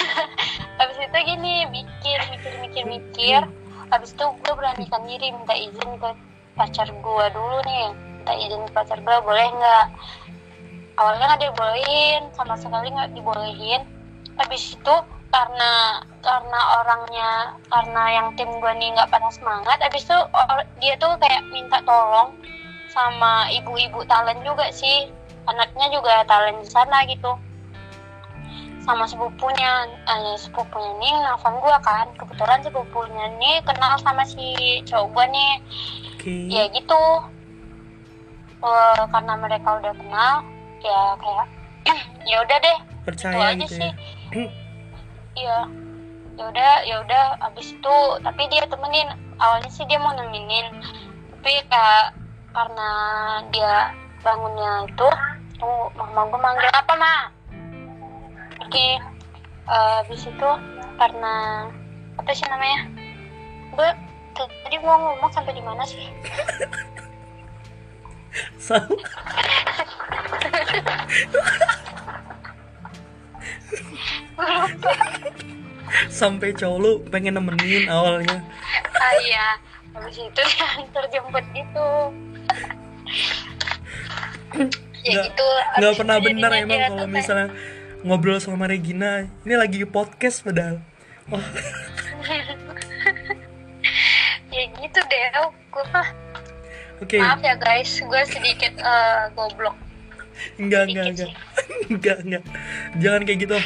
abis 0.82 0.96
itu 1.02 1.18
gini 1.26 1.66
mikir 1.68 2.18
mikir 2.30 2.52
mikir 2.62 2.84
mikir. 2.86 3.42
Habis 3.90 4.14
itu 4.14 4.24
gue 4.30 4.54
beranikan 4.54 5.02
diri 5.04 5.34
minta 5.34 5.52
izin 5.58 5.98
ke 5.98 6.10
pacar 6.54 6.88
gue 6.88 7.24
dulu 7.34 7.58
nih. 7.66 7.90
Minta 8.22 8.32
izin 8.38 8.62
ke 8.64 8.72
pacar 8.72 8.98
gue 9.02 9.16
boleh 9.26 9.46
nggak? 9.50 9.86
Awalnya 10.94 11.24
nggak 11.34 11.42
dibolehin 11.42 12.22
sama 12.38 12.54
sekali 12.54 12.94
nggak 12.94 13.18
dibolehin. 13.18 13.82
Habis 14.38 14.78
itu 14.78 14.94
karena 15.30 16.02
karena 16.26 16.60
orangnya 16.82 17.30
karena 17.70 18.02
yang 18.10 18.28
tim 18.34 18.50
gue 18.50 18.72
nih 18.76 18.90
nggak 18.98 19.10
pada 19.14 19.30
semangat 19.30 19.78
habis 19.78 20.02
itu 20.02 20.18
or- 20.34 20.66
dia 20.82 20.98
tuh 20.98 21.14
kayak 21.22 21.46
minta 21.54 21.78
tolong 21.86 22.34
sama 22.90 23.46
ibu-ibu 23.54 24.02
talent 24.10 24.42
juga 24.42 24.66
sih. 24.74 25.06
Anaknya 25.46 25.86
juga 25.94 26.26
talent 26.26 26.58
di 26.62 26.68
sana 26.68 27.06
gitu. 27.06 27.38
Sama 28.82 29.06
sepupunya 29.06 29.86
eh, 30.10 30.34
sepupunya 30.34 30.90
nih 30.98 31.12
nelfon 31.22 31.62
gue 31.62 31.76
kan. 31.86 32.10
Kebetulan 32.18 32.60
sepupunya 32.66 33.30
nih 33.38 33.62
kenal 33.62 33.94
sama 34.02 34.26
si 34.26 34.82
cowok 34.90 35.08
gue 35.14 35.24
nih. 35.30 35.52
Oke. 36.18 36.34
Ya 36.50 36.66
gitu. 36.74 37.02
Eh, 38.60 39.02
karena 39.08 39.34
mereka 39.38 39.78
udah 39.78 39.94
kenal 39.94 40.34
ya 40.82 41.00
kayak 41.22 41.46
ya 42.30 42.36
udah 42.42 42.58
deh. 42.58 42.78
Percaya 43.06 43.54
aja 43.54 43.62
gitu 43.62 43.78
sih. 43.78 43.86
ya 43.86 43.94
iya. 45.36 45.68
Ya 46.38 46.44
udah 46.48 46.72
ya 46.88 46.96
udah 47.04 47.24
abis 47.50 47.76
itu 47.76 47.96
tapi 48.24 48.48
dia 48.48 48.64
temenin. 48.66 49.08
Awalnya 49.40 49.70
sih 49.72 49.84
dia 49.86 50.00
mau 50.00 50.16
nemenin. 50.16 50.80
Tapi 51.40 51.54
kayak 51.68 52.16
karena 52.50 52.90
dia 53.54 53.94
bangunnya 54.20 54.90
itu 54.90 55.08
tuh 55.60 55.92
mama 55.96 56.28
gue 56.28 56.40
manggil 56.40 56.70
apa 56.72 56.92
ma? 56.96 57.14
Oke. 58.66 58.98
Eh, 59.70 60.02
abis 60.02 60.26
itu 60.26 60.50
karena 60.98 61.68
apa 62.18 62.30
sih 62.34 62.48
namanya? 62.48 62.90
Gue 63.76 63.88
tadi 64.48 64.76
mau 64.80 64.96
ngomong 64.96 65.28
sampai 65.32 65.52
di 65.52 65.60
mana 65.60 65.84
sih 65.84 66.00
sampai 76.10 76.54
cowok 76.54 76.78
lu 76.78 76.92
pengen 77.10 77.34
nemenin 77.38 77.90
awalnya. 77.90 78.38
Ah 78.94 79.14
iya. 79.22 79.46
Habis 79.90 80.22
itu 80.22 80.42
yang 80.60 80.86
terjemput 80.94 81.44
gitu. 81.50 81.88
Ya 85.00 85.12
Nggak- 85.16 85.26
gitu 85.32 85.48
nggak 85.80 85.92
pernah 85.96 86.16
jadinya 86.20 86.48
emang 86.54 86.80
kalau 86.92 87.06
misalnya 87.08 87.48
ngobrol 88.06 88.38
sama 88.38 88.70
Regina. 88.70 89.26
Ini 89.42 89.54
lagi 89.58 89.82
podcast 89.84 90.44
padahal. 90.46 90.78
Oh, 91.30 91.38
ya 94.54 94.62
gitu 94.66 94.98
deh 94.98 95.22
gue 95.70 95.84
mah. 95.94 96.08
Oke. 97.00 97.16
Maaf 97.18 97.40
ya 97.40 97.54
guys. 97.56 97.98
Gue 97.98 98.22
sedikit 98.28 98.74
eh, 98.76 99.22
goblok 99.34 99.74
enggak 100.58 100.82
enggak 100.90 101.06
enggak 101.10 101.30
enggak 101.90 102.16
enggak 102.24 102.44
jangan 102.98 103.20
kayak 103.26 103.38
gitu. 103.44 103.56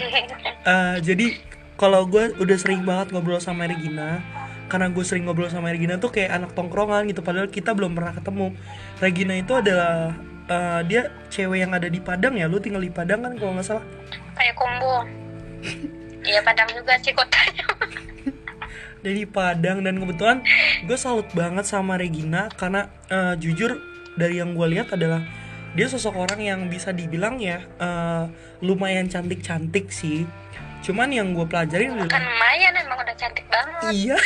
Eh, 0.64 0.96
jadi 1.04 1.26
kalau 1.74 2.06
gue 2.06 2.32
udah 2.38 2.56
sering 2.56 2.86
banget 2.86 3.10
ngobrol 3.10 3.42
sama 3.42 3.66
Regina 3.66 4.22
karena 4.70 4.88
gue 4.90 5.04
sering 5.04 5.28
ngobrol 5.28 5.50
sama 5.52 5.70
Regina 5.70 6.00
tuh 6.00 6.10
kayak 6.10 6.32
anak 6.32 6.50
tongkrongan 6.56 7.04
gitu 7.10 7.20
padahal 7.20 7.50
kita 7.50 7.74
belum 7.76 7.92
pernah 7.94 8.14
ketemu. 8.14 8.54
Regina 9.02 9.34
itu 9.36 9.52
adalah 9.52 10.14
eh, 10.48 10.80
dia 10.88 11.02
cewek 11.28 11.58
yang 11.66 11.72
ada 11.74 11.90
di 11.90 12.00
Padang 12.00 12.38
ya 12.38 12.46
lu 12.46 12.62
tinggal 12.62 12.82
di 12.82 12.92
Padang 12.92 13.26
kan 13.26 13.32
kalau 13.36 13.52
nggak 13.58 13.66
salah? 13.66 13.84
Kayak 14.34 14.54
combo 14.58 15.04
Iya 16.24 16.40
Padang 16.40 16.68
juga 16.72 16.96
sih 17.04 17.12
kotanya. 17.12 17.64
Dari 19.04 19.28
Padang 19.28 19.84
dan 19.84 20.00
kebetulan 20.00 20.40
gue 20.88 20.96
salut 20.96 21.28
banget 21.36 21.68
sama 21.68 22.00
Regina 22.00 22.48
karena 22.56 22.88
eh, 23.12 23.36
jujur 23.36 23.76
dari 24.16 24.40
yang 24.40 24.56
gue 24.56 24.66
lihat 24.78 24.94
adalah 24.94 25.20
dia 25.74 25.86
sosok 25.90 26.14
orang 26.14 26.40
yang 26.40 26.60
bisa 26.70 26.94
dibilang 26.94 27.42
ya 27.42 27.66
eh, 27.82 28.24
lumayan 28.62 29.10
cantik-cantik 29.10 29.90
sih. 29.90 30.22
Cuman 30.86 31.10
yang 31.10 31.34
gue 31.34 31.42
pelajarin 31.50 31.98
kan 32.06 32.06
adalah 32.06 32.22
lumayan 32.30 32.72
emang 32.78 32.98
udah 33.02 33.16
cantik 33.18 33.46
banget. 33.50 33.90
Iya. 33.92 34.18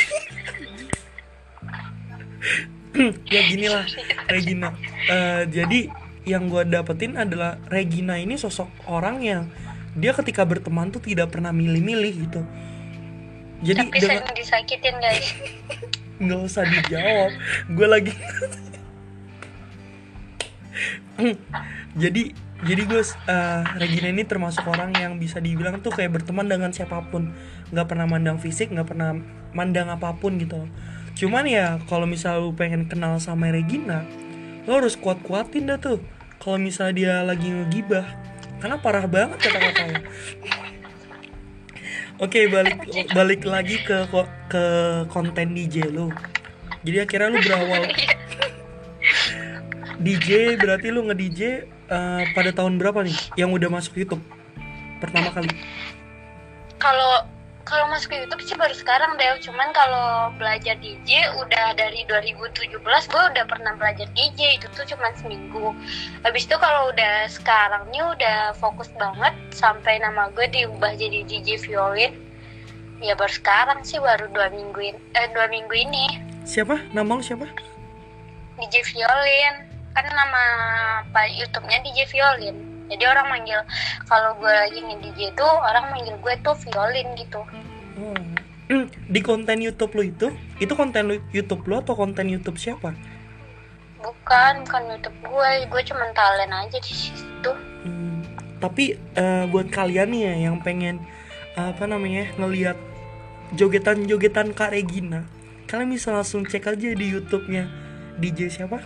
Ya 3.31 3.41
gini 3.47 3.69
lah 3.69 3.85
Regina. 4.27 4.75
Eh, 5.07 5.47
jadi 5.47 5.87
yang 6.27 6.51
gue 6.51 6.67
dapetin 6.67 7.15
adalah 7.15 7.55
Regina 7.71 8.19
ini 8.19 8.35
sosok 8.35 8.67
orang 8.91 9.23
yang 9.23 9.47
dia 9.95 10.11
ketika 10.11 10.43
berteman 10.43 10.91
tuh 10.91 10.99
tidak 10.99 11.31
pernah 11.31 11.55
milih-milih 11.55 12.13
gitu. 12.27 12.41
Jadi 13.63 13.87
tapi 13.87 13.99
dengan 14.03 14.23
sering 14.25 14.35
disakitin 14.35 14.95
guys. 14.99 15.27
Nggak 16.19 16.39
usah 16.43 16.63
dijawab. 16.67 17.31
Gue 17.71 17.87
lagi 17.87 18.13
jadi 22.01 22.33
jadi 22.59 22.81
gue 22.83 23.03
eh, 23.03 23.61
Regina 23.79 24.11
ini 24.11 24.27
termasuk 24.27 24.67
orang 24.67 24.91
yang 24.99 25.15
bisa 25.15 25.39
dibilang 25.39 25.79
tuh 25.79 25.95
kayak 25.95 26.19
berteman 26.19 26.51
dengan 26.51 26.75
siapa 26.75 26.99
pun. 27.07 27.31
Nggak 27.71 27.87
pernah 27.87 28.05
mandang 28.07 28.35
fisik 28.35 28.67
nggak 28.71 28.87
pernah 28.91 29.15
mandang 29.55 29.87
apa 29.87 30.11
pun 30.19 30.35
gitu. 30.35 30.67
Cuman 31.15 31.47
ya 31.47 31.79
kalau 31.87 32.03
misal 32.03 32.43
lu 32.43 32.51
pengen 32.51 32.91
kenal 32.91 33.15
sama 33.19 33.51
Regina 33.51 34.03
lo 34.67 34.83
harus 34.83 34.99
kuat-kuatin 34.99 35.71
dah 35.71 35.79
tuh. 35.79 36.03
Kalau 36.39 36.59
misalnya 36.59 36.93
dia 36.95 37.13
lagi 37.23 37.47
ngegibah 37.47 38.03
karena 38.59 38.75
parah 38.79 39.07
banget 39.07 39.39
kata-katanya 39.39 39.99
Oke 42.23 42.51
balik 42.51 42.83
balik 43.15 43.47
lagi 43.47 43.79
ke 43.79 44.03
ke 44.51 44.63
konten 45.07 45.55
DJ 45.55 45.87
lu. 45.87 46.11
Jadi 46.83 46.97
akhirnya 46.99 47.31
lu 47.31 47.39
berawal 47.39 47.87
DJ 49.99 50.55
berarti 50.55 50.87
lu 50.95 51.03
nge 51.11 51.15
DJ 51.19 51.41
eh, 51.91 52.23
pada 52.31 52.51
tahun 52.55 52.79
berapa 52.79 53.03
nih 53.03 53.17
yang 53.35 53.51
udah 53.51 53.67
masuk 53.67 53.99
YouTube? 53.99 54.23
Pertama 55.03 55.31
kali? 55.31 55.51
kalau 56.79 57.27
kalau 57.67 57.85
masuk 57.91 58.17
YouTube 58.17 58.41
sih 58.41 58.57
baru 58.57 58.73
sekarang 58.73 59.13
deh 59.19 59.29
cuman 59.45 59.69
kalau 59.77 60.33
belajar 60.41 60.73
DJ 60.81 61.29
udah 61.37 61.77
dari 61.77 62.01
2017 62.09 62.81
gue 62.81 63.23
udah 63.35 63.45
pernah 63.45 63.77
belajar 63.77 64.09
DJ 64.17 64.57
itu 64.57 64.65
tuh 64.73 64.87
cuman 64.89 65.13
seminggu. 65.19 65.75
Habis 66.25 66.49
itu 66.49 66.57
kalau 66.57 66.89
udah 66.89 67.29
sekarang 67.29 67.85
nih 67.93 68.01
udah 68.01 68.57
fokus 68.57 68.89
banget 68.97 69.37
sampai 69.53 70.01
nama 70.01 70.33
gue 70.33 70.49
diubah 70.49 70.97
jadi 70.97 71.21
DJ 71.29 71.61
violin. 71.61 72.17
Ya 73.05 73.13
baru 73.13 73.31
sekarang 73.31 73.85
sih 73.85 74.01
baru 74.01 74.25
dua 74.33 74.49
minggu 74.49 74.79
ini 74.95 74.99
eh, 75.13 75.29
dua 75.29 75.45
minggu 75.51 75.75
ini. 75.75 76.05
Siapa? 76.49 76.89
Nama 76.89 77.05
lu 77.05 77.21
siapa? 77.21 77.45
DJ 78.57 78.81
violin 78.81 79.68
kan 79.93 80.05
nama 80.07 80.43
pak 81.11 81.27
YouTube-nya 81.33 81.81
DJ 81.85 82.05
violin 82.09 82.57
jadi 82.89 83.03
orang 83.09 83.27
manggil 83.29 83.59
kalau 84.09 84.33
gue 84.41 84.49
lagi 84.49 84.79
nge-DJ 84.81 85.33
tuh 85.37 85.53
orang 85.61 85.93
manggil 85.93 86.15
gue 86.19 86.33
tuh 86.41 86.55
violin 86.67 87.07
gitu 87.17 87.41
Oh. 87.99 88.15
Di 89.11 89.19
konten 89.19 89.59
YouTube 89.59 89.91
lu 89.99 90.07
itu, 90.07 90.31
itu 90.63 90.71
konten 90.71 91.19
YouTube 91.35 91.67
lu 91.67 91.83
atau 91.83 91.99
konten 91.99 92.31
YouTube 92.31 92.55
siapa? 92.55 92.95
bukan 93.99 94.63
bukan 94.63 94.83
YouTube 94.95 95.17
gue 95.27 95.49
gue 95.67 95.81
cuma 95.91 96.05
talent 96.15 96.53
aja 96.53 96.77
di 96.79 96.93
situ 96.95 97.51
Hmm, 97.83 98.23
tapi 98.59 98.99
eh, 99.15 99.43
buat 99.47 99.71
kalian 99.71 100.11
nih 100.11 100.21
ya 100.27 100.33
yang 100.51 100.59
pengen 100.59 100.99
apa 101.55 101.87
namanya 101.87 102.27
ngelihat 102.35 102.75
jogetan-jogetan 103.55 104.51
Kak 104.51 104.75
Regina, 104.75 105.23
kalian 105.67 105.95
bisa 105.95 106.11
langsung 106.11 106.43
cek 106.43 106.67
aja 106.67 106.91
di 106.91 107.05
YouTube-nya 107.07 107.71
DJ 108.19 108.51
siapa? 108.51 108.83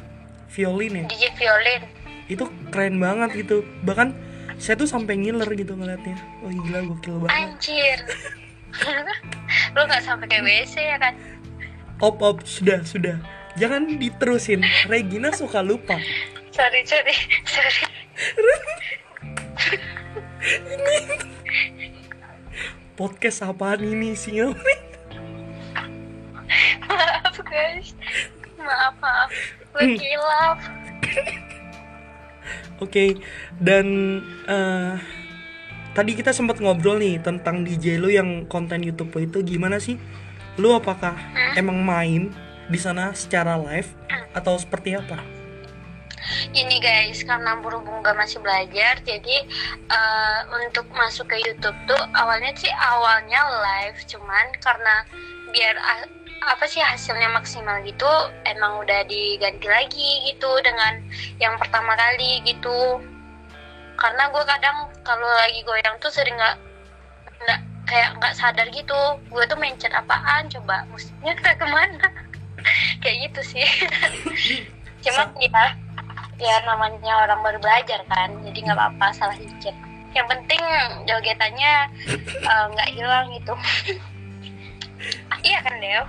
Violin 0.53 0.93
ya. 0.95 1.05
DJ 1.09 1.23
violin 1.33 1.81
Itu 2.29 2.45
keren 2.69 2.97
banget 2.97 3.33
gitu. 3.35 3.65
Bahkan 3.83 4.13
saya 4.55 4.77
tuh 4.77 4.85
sampai 4.85 5.17
ngiler 5.17 5.49
gitu 5.53 5.73
ngeliatnya. 5.73 6.13
Oh 6.41 6.49
gila 6.49 6.79
gokil 6.87 7.15
banget. 7.19 7.33
anjir 7.35 7.97
lu 9.73 9.81
nggak 9.83 10.01
sampai 10.01 10.25
kayak 10.25 10.45
WC 10.45 10.75
ya 10.77 10.97
kan 10.97 11.13
Op 12.01 12.21
op 12.21 12.41
sudah 12.43 12.81
sudah. 12.83 13.17
Jangan 13.53 13.85
diterusin. 13.97 14.65
Regina 14.89 15.29
suka 15.29 15.61
lupa. 15.61 15.97
sorry 16.49 16.81
sorry 16.85 17.13
sorry 17.45 17.73
Podcast 22.93 23.41
apaan 23.41 23.81
ini 23.81 24.13
sih? 24.13 24.37
maaf 26.85 27.37
guys 27.41 27.97
maaf 28.61 28.93
maaf 29.01 29.29
gue 29.73 29.97
kilaf 29.97 30.59
Oke, 32.81 33.15
dan 33.63 33.87
eh, 34.43 34.93
tadi 35.95 36.11
kita 36.19 36.35
sempat 36.35 36.59
ngobrol 36.59 36.99
nih 36.99 37.15
tentang 37.23 37.63
DJ 37.63 37.95
lu 37.95 38.11
yang 38.11 38.43
konten 38.49 38.83
YouTube 38.83 39.13
itu 39.23 39.39
gimana 39.39 39.79
sih? 39.79 39.95
Lu 40.59 40.75
apakah 40.75 41.15
emang 41.55 41.79
main 41.79 42.33
di 42.67 42.79
sana 42.81 43.15
secara 43.15 43.55
live 43.55 43.87
atau 44.35 44.59
seperti 44.59 44.99
apa? 44.99 45.15
ini 46.53 46.79
guys 46.79 47.19
karena 47.25 47.59
berhubung 47.59 47.99
gak 47.99 48.15
masih 48.15 48.39
belajar 48.39 48.99
jadi 49.03 49.37
eh, 49.91 50.39
untuk 50.63 50.87
masuk 50.95 51.27
ke 51.27 51.37
YouTube 51.43 51.75
tuh 51.89 51.99
awalnya 52.15 52.53
sih 52.55 52.71
awalnya 52.71 53.43
live 53.59 53.99
cuman 54.07 54.45
karena 54.63 54.95
biar 55.51 55.75
apa 56.49 56.65
sih 56.67 56.83
hasilnya 56.83 57.29
maksimal 57.31 57.79
gitu? 57.83 58.09
Emang 58.43 58.83
udah 58.83 59.05
diganti 59.07 59.67
lagi 59.67 60.11
gitu 60.31 60.49
dengan 60.63 60.99
yang 61.39 61.55
pertama 61.57 61.95
kali 61.95 62.43
gitu. 62.47 62.99
Karena 63.95 64.27
gue 64.33 64.43
kadang 64.43 64.89
kalau 65.05 65.27
lagi 65.27 65.61
goyang 65.63 65.95
tuh 66.03 66.11
sering 66.11 66.35
nggak 66.35 66.57
nggak 67.43 67.59
kayak 67.87 68.09
nggak 68.19 68.33
sadar 68.35 68.67
gitu. 68.71 69.17
Gue 69.31 69.43
tuh 69.45 69.59
mencet 69.59 69.93
apaan? 69.93 70.49
Coba 70.51 70.83
musiknya 70.89 71.33
ke 71.41 71.55
ke 71.55 71.67
mana? 71.67 72.07
Kayak 72.99 73.31
gitu 73.31 73.41
sih. 73.55 73.67
Cuma 75.03 75.27
ya 75.39 75.75
ya 76.41 76.59
namanya 76.65 77.23
orang 77.23 77.39
baru 77.45 77.57
belajar 77.61 78.01
kan 78.09 78.29
jadi 78.41 78.57
nggak 78.67 78.77
apa-apa 78.77 79.07
salah 79.13 79.37
dikit 79.37 79.75
yang 80.13 80.27
penting 80.29 80.61
jogetannya 81.05 81.73
eh, 82.25 82.65
nggak 82.73 82.89
hilang 82.93 83.29
gitu 83.33 83.53
iya 85.43 85.59
kan 85.61 85.75
Deo 85.79 86.03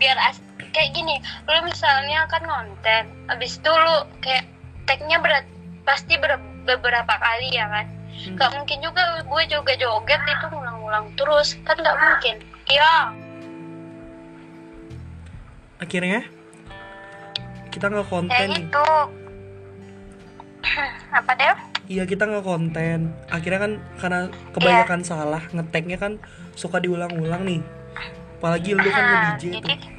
biar 0.00 0.16
as 0.18 0.40
kayak 0.72 0.92
gini 0.92 1.20
lu 1.48 1.58
misalnya 1.64 2.28
kan 2.28 2.42
konten 2.44 3.04
abis 3.32 3.60
itu 3.60 3.70
lu 3.70 3.96
kayak 4.20 4.44
tagnya 4.88 5.20
berat 5.20 5.44
pasti 5.84 6.16
ber- 6.20 6.40
beberapa 6.68 7.14
kali 7.16 7.48
ya 7.56 7.64
kan? 7.68 7.86
Hmm. 8.08 8.36
Gak 8.36 8.50
mungkin 8.60 8.78
juga 8.84 9.24
gue 9.24 9.42
juga 9.48 9.72
joget 9.80 10.20
itu 10.28 10.46
ngulang-ngulang 10.52 11.06
terus 11.16 11.56
kan 11.64 11.76
gak 11.80 11.96
mungkin. 11.96 12.36
Iya. 12.68 12.92
Akhirnya 15.80 16.20
kita 17.72 17.88
nggak 17.88 18.04
kayak 18.04 18.12
konten 18.12 18.46
nih. 18.52 18.56
gitu. 18.68 18.88
Apa 21.20 21.32
deh 21.36 21.56
iya 21.88 22.04
kita 22.04 22.28
nggak 22.28 22.44
konten 22.44 23.16
akhirnya 23.32 23.60
kan 23.64 23.72
karena 23.96 24.20
kebanyakan 24.52 25.00
salah 25.00 25.40
ngeteknya 25.56 25.96
kan 25.96 26.20
suka 26.52 26.84
diulang-ulang 26.84 27.48
nih 27.48 27.60
apalagi 28.38 28.70
lu 28.70 28.86
kan 28.86 29.02
Nah, 29.02 29.10
nge-DJ 29.34 29.42
jadi 29.58 29.74
tuh. 29.82 29.90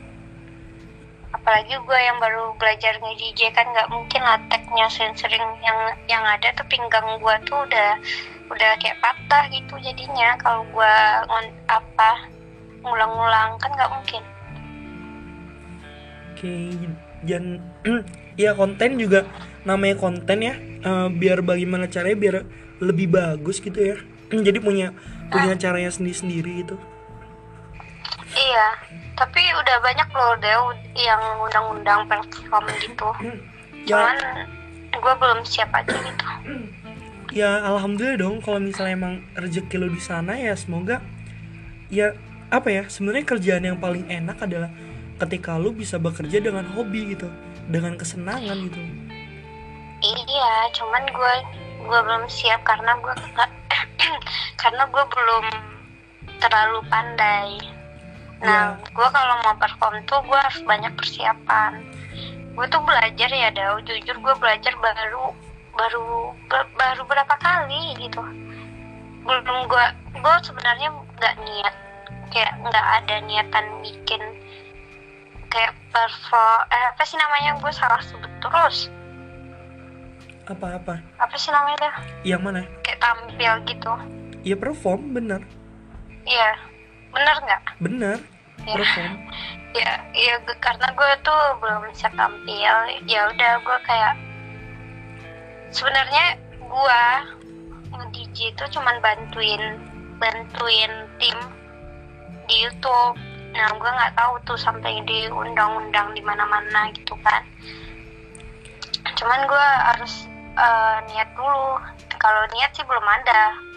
Apalagi 1.36 1.76
gue 1.76 2.00
yang 2.00 2.18
baru 2.24 2.56
belajar 2.56 2.96
nge-DJ 3.04 3.52
kan 3.52 3.68
nggak 3.68 3.92
mungkin 3.92 4.22
lah 4.24 4.40
tagnya 4.48 4.88
sering 4.90 5.44
yang 5.60 5.80
yang 6.08 6.24
ada 6.24 6.56
tuh 6.56 6.64
pinggang 6.72 7.20
gue 7.20 7.36
tuh 7.44 7.68
udah 7.68 8.00
udah 8.48 8.72
kayak 8.80 8.98
patah 9.04 9.44
gitu 9.52 9.76
jadinya. 9.84 10.40
Kalau 10.40 10.64
gue 10.72 10.94
ngon 11.28 11.46
apa 11.68 12.12
ngulang-ngulang 12.80 13.60
kan 13.60 13.70
nggak 13.76 13.92
mungkin. 13.92 14.24
Oke 16.32 16.56
dan 17.28 17.60
ya 18.42 18.56
konten 18.56 18.96
juga 18.96 19.28
namanya 19.68 20.00
konten 20.00 20.40
ya. 20.40 20.56
Eh, 20.80 21.08
biar 21.12 21.44
bagaimana 21.44 21.92
caranya 21.92 22.16
biar 22.16 22.36
lebih 22.80 23.12
bagus 23.12 23.60
gitu 23.60 23.76
ya. 23.76 24.00
Jadi 24.48 24.64
punya 24.64 24.96
punya 25.28 25.60
caranya 25.60 25.92
sendiri-sendiri 25.92 26.64
gitu 26.64 26.80
iya 28.40 28.68
tapi 29.20 29.44
udah 29.52 29.78
banyak 29.84 30.10
loh 30.16 30.34
deh 30.40 30.56
yang 30.96 31.20
undang-undang 31.44 32.08
platform 32.08 32.66
gitu. 32.80 33.10
Ya. 33.84 34.16
Cuman 34.16 34.18
gue 34.96 35.14
belum 35.20 35.40
siap 35.44 35.76
aja 35.76 35.92
gitu. 35.92 36.26
Ya 37.36 37.60
alhamdulillah 37.68 38.16
dong 38.16 38.40
kalau 38.40 38.64
misalnya 38.64 38.96
emang 38.96 39.16
rezeki 39.36 39.76
lo 39.76 39.92
di 39.92 40.00
sana 40.00 40.40
ya 40.40 40.56
semoga 40.56 41.04
ya 41.92 42.16
apa 42.50 42.72
ya 42.72 42.84
sebenarnya 42.90 43.28
kerjaan 43.28 43.64
yang 43.68 43.78
paling 43.78 44.08
enak 44.08 44.40
adalah 44.40 44.72
ketika 45.20 45.60
lo 45.60 45.76
bisa 45.76 46.00
bekerja 46.00 46.40
dengan 46.40 46.64
hobi 46.74 47.14
gitu 47.14 47.28
dengan 47.68 48.00
kesenangan 48.00 48.56
gitu. 48.72 48.80
Iya, 50.00 50.52
cuman 50.80 51.04
gue 51.12 51.34
gue 51.84 52.00
belum 52.08 52.24
siap 52.32 52.64
karena 52.64 52.96
gue 53.04 53.16
karena 54.64 54.84
gue 54.88 55.04
belum 55.12 55.46
terlalu 56.40 56.80
pandai. 56.88 57.79
Nah, 58.40 58.80
gue 58.80 59.08
kalau 59.12 59.36
mau 59.44 59.56
perform 59.60 60.00
tuh 60.08 60.24
gue 60.24 60.40
harus 60.40 60.64
banyak 60.64 60.96
persiapan. 60.96 61.84
Gue 62.56 62.66
tuh 62.72 62.80
belajar 62.84 63.30
ya, 63.32 63.52
Dau. 63.52 63.84
Jujur 63.84 64.16
gue 64.16 64.36
belajar 64.40 64.74
baru 64.80 65.36
baru 65.76 66.36
ba- 66.48 66.72
baru 66.76 67.04
berapa 67.04 67.36
kali 67.40 68.00
gitu. 68.00 68.24
Belum 69.28 69.60
gue 69.68 69.86
gue 70.16 70.36
sebenarnya 70.44 70.88
nggak 70.92 71.36
niat 71.44 71.76
kayak 72.32 72.54
nggak 72.64 72.88
ada 73.04 73.16
niatan 73.28 73.66
bikin 73.84 74.22
kayak 75.52 75.76
perform 75.92 76.64
eh, 76.72 76.86
apa 76.96 77.04
sih 77.04 77.20
namanya? 77.20 77.60
Gue 77.60 77.72
salah 77.76 78.00
sebut 78.00 78.32
terus. 78.40 78.88
Apa-apa 80.48 80.98
apa? 81.20 81.36
Sih 81.36 81.52
namanya? 81.52 81.78
Dah 81.92 81.96
yang 82.24 82.42
mana? 82.42 82.64
Kayak 82.88 83.04
tampil 83.04 83.54
gitu. 83.68 83.94
Ya 84.48 84.56
perform 84.56 85.12
bener. 85.12 85.44
Iya 86.24 86.69
bener 87.14 87.36
nggak? 87.42 87.62
Bener 87.80 88.18
ya 88.68 88.76
perform 88.76 89.14
ya 89.72 89.92
ya 90.12 90.34
gue- 90.44 90.60
karena 90.60 90.88
gue 90.94 91.12
tuh 91.24 91.42
belum 91.62 91.90
bisa 91.94 92.10
tampil. 92.18 92.76
Ya 93.06 93.22
udah 93.30 93.54
gue 93.62 93.78
kayak 93.86 94.14
sebenarnya 95.70 96.38
gue 96.60 97.04
DJ 98.10 98.58
itu 98.58 98.66
cuman 98.74 98.98
bantuin 99.06 99.78
bantuin 100.18 100.92
tim 101.22 101.38
di 102.50 102.56
YouTube. 102.66 103.16
Nah 103.54 103.70
gue 103.78 103.90
nggak 103.90 104.14
tahu 104.18 104.34
tuh 104.46 104.58
sampai 104.58 105.02
di 105.06 105.30
undang-undang 105.30 106.14
di 106.18 106.22
mana-mana 106.26 106.90
gitu 106.94 107.14
kan. 107.22 107.46
Cuman 109.14 109.46
gue 109.46 109.66
harus 109.94 110.26
eh, 110.58 110.98
niat 111.14 111.30
dulu. 111.38 111.78
Kalau 112.20 112.44
niat 112.58 112.74
sih 112.76 112.84
belum 112.84 113.06
ada 113.06 113.69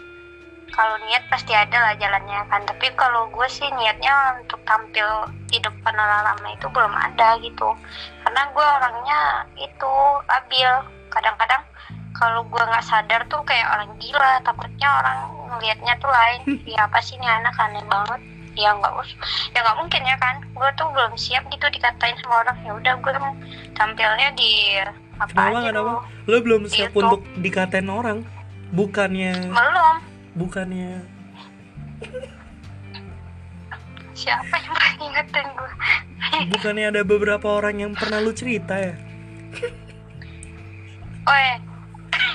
kalau 0.73 0.97
niat 1.05 1.23
pasti 1.29 1.53
ada 1.53 1.77
lah 1.77 1.93
jalannya 2.01 2.49
kan. 2.49 2.65
Tapi 2.65 2.89
kalau 2.97 3.29
gue 3.29 3.45
sih 3.45 3.69
niatnya 3.77 4.41
untuk 4.41 4.57
tampil 4.65 5.05
di 5.47 5.61
depan 5.61 5.93
orang 5.93 6.33
ramai 6.33 6.57
itu 6.57 6.67
belum 6.73 6.93
ada 6.97 7.37
gitu. 7.45 7.69
Karena 8.25 8.41
gue 8.49 8.65
orangnya 8.65 9.19
itu 9.61 9.93
labil. 10.25 10.71
Kadang-kadang 11.13 11.61
kalau 12.17 12.41
gue 12.49 12.63
nggak 12.65 12.85
sadar 12.89 13.21
tuh 13.29 13.45
kayak 13.45 13.69
orang 13.69 13.93
gila. 14.01 14.41
Takutnya 14.41 14.89
orang 14.89 15.19
ngelihatnya 15.53 15.93
tuh 16.01 16.09
lain. 16.09 16.41
Ya 16.65 16.89
apa 16.89 16.99
sih 17.05 17.21
ini 17.21 17.27
anak? 17.29 17.53
Aneh 17.61 17.85
banget. 17.85 18.21
Ya 18.53 18.69
nggak 18.69 18.93
us 18.97 19.09
ya 19.53 19.61
nggak 19.61 19.77
mungkin 19.77 20.01
ya 20.09 20.17
kan. 20.17 20.41
Gue 20.57 20.69
tuh 20.73 20.89
belum 20.89 21.13
siap 21.13 21.45
gitu 21.53 21.69
dikatain 21.69 22.17
sama 22.25 22.41
orang. 22.41 22.57
Ya 22.65 22.73
udah 22.73 22.93
gue 22.97 23.13
tampilnya 23.77 24.29
di 24.33 24.81
apa 25.21 25.29
kenapa 25.29 25.61
aja 25.61 25.69
kenapa 25.69 25.93
lo 26.25 26.37
belum 26.41 26.63
siap 26.65 26.89
Itu. 26.89 27.05
untuk 27.05 27.21
dikatain 27.37 27.85
orang? 27.85 28.25
Bukannya 28.73 29.53
belum 29.53 30.12
bukannya. 30.33 31.05
Siapa 34.13 34.55
yang 34.61 34.73
pernah 34.77 34.93
ingetin 35.01 35.47
gue 35.57 35.71
bukannya 36.49 36.85
ada 36.89 37.01
beberapa 37.05 37.47
orang 37.59 37.75
yang 37.85 37.91
pernah 37.93 38.19
lu 38.19 38.33
cerita 38.33 38.77
ya? 38.77 38.93
Oh 41.23 41.37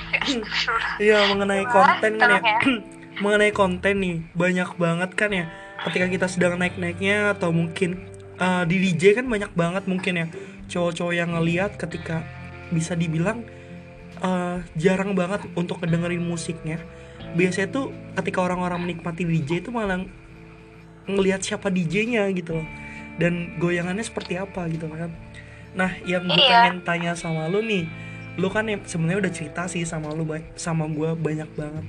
Astagfirullah. 0.09 0.93
Iya 0.97 1.19
mengenai 1.29 1.65
konten 1.67 2.11
kan 2.17 2.29
ya. 2.29 2.41
ya. 2.41 2.59
mengenai 3.23 3.51
konten 3.51 3.95
nih 4.01 4.17
banyak 4.33 4.69
banget 4.79 5.11
kan 5.13 5.29
ya. 5.31 5.45
Ketika 5.79 6.05
kita 6.11 6.27
sedang 6.27 6.59
naik-naiknya 6.59 7.35
atau 7.37 7.55
mungkin 7.55 8.09
uh, 8.39 8.67
di 8.67 8.81
DJ 8.83 9.21
kan 9.21 9.25
banyak 9.27 9.51
banget 9.53 9.83
mungkin 9.85 10.13
ya. 10.15 10.27
Cowok-cowok 10.69 11.13
yang 11.15 11.33
ngeliat 11.33 11.75
ketika 11.79 12.21
bisa 12.69 12.93
dibilang 12.93 13.45
uh, 14.21 14.61
jarang 14.77 15.17
banget 15.17 15.41
untuk 15.57 15.81
ngedengerin 15.81 16.21
musiknya 16.21 16.77
biasanya 17.37 17.69
tuh 17.69 17.91
ketika 18.17 18.41
orang-orang 18.41 18.81
menikmati 18.85 19.25
DJ 19.25 19.61
itu 19.65 19.69
malah 19.69 20.01
ngelihat 21.09 21.41
siapa 21.41 21.73
DJ-nya 21.73 22.29
gitu 22.33 22.61
loh. 22.61 22.67
Dan 23.19 23.59
goyangannya 23.59 24.05
seperti 24.05 24.39
apa 24.39 24.69
gitu 24.71 24.87
kan. 24.87 25.11
Nah 25.75 25.91
yang 26.07 26.25
gue 26.25 26.37
Iya. 26.37 26.71
pengen 26.71 26.77
tanya 26.85 27.11
sama 27.13 27.45
lu 27.51 27.61
nih 27.61 27.85
lu 28.39 28.47
kan 28.47 28.63
ya 28.71 28.79
sebenarnya 28.87 29.27
udah 29.27 29.33
cerita 29.35 29.67
sih 29.67 29.83
sama 29.83 30.15
lu 30.15 30.23
sama 30.55 30.87
gue 30.87 31.11
banyak 31.17 31.49
banget. 31.59 31.85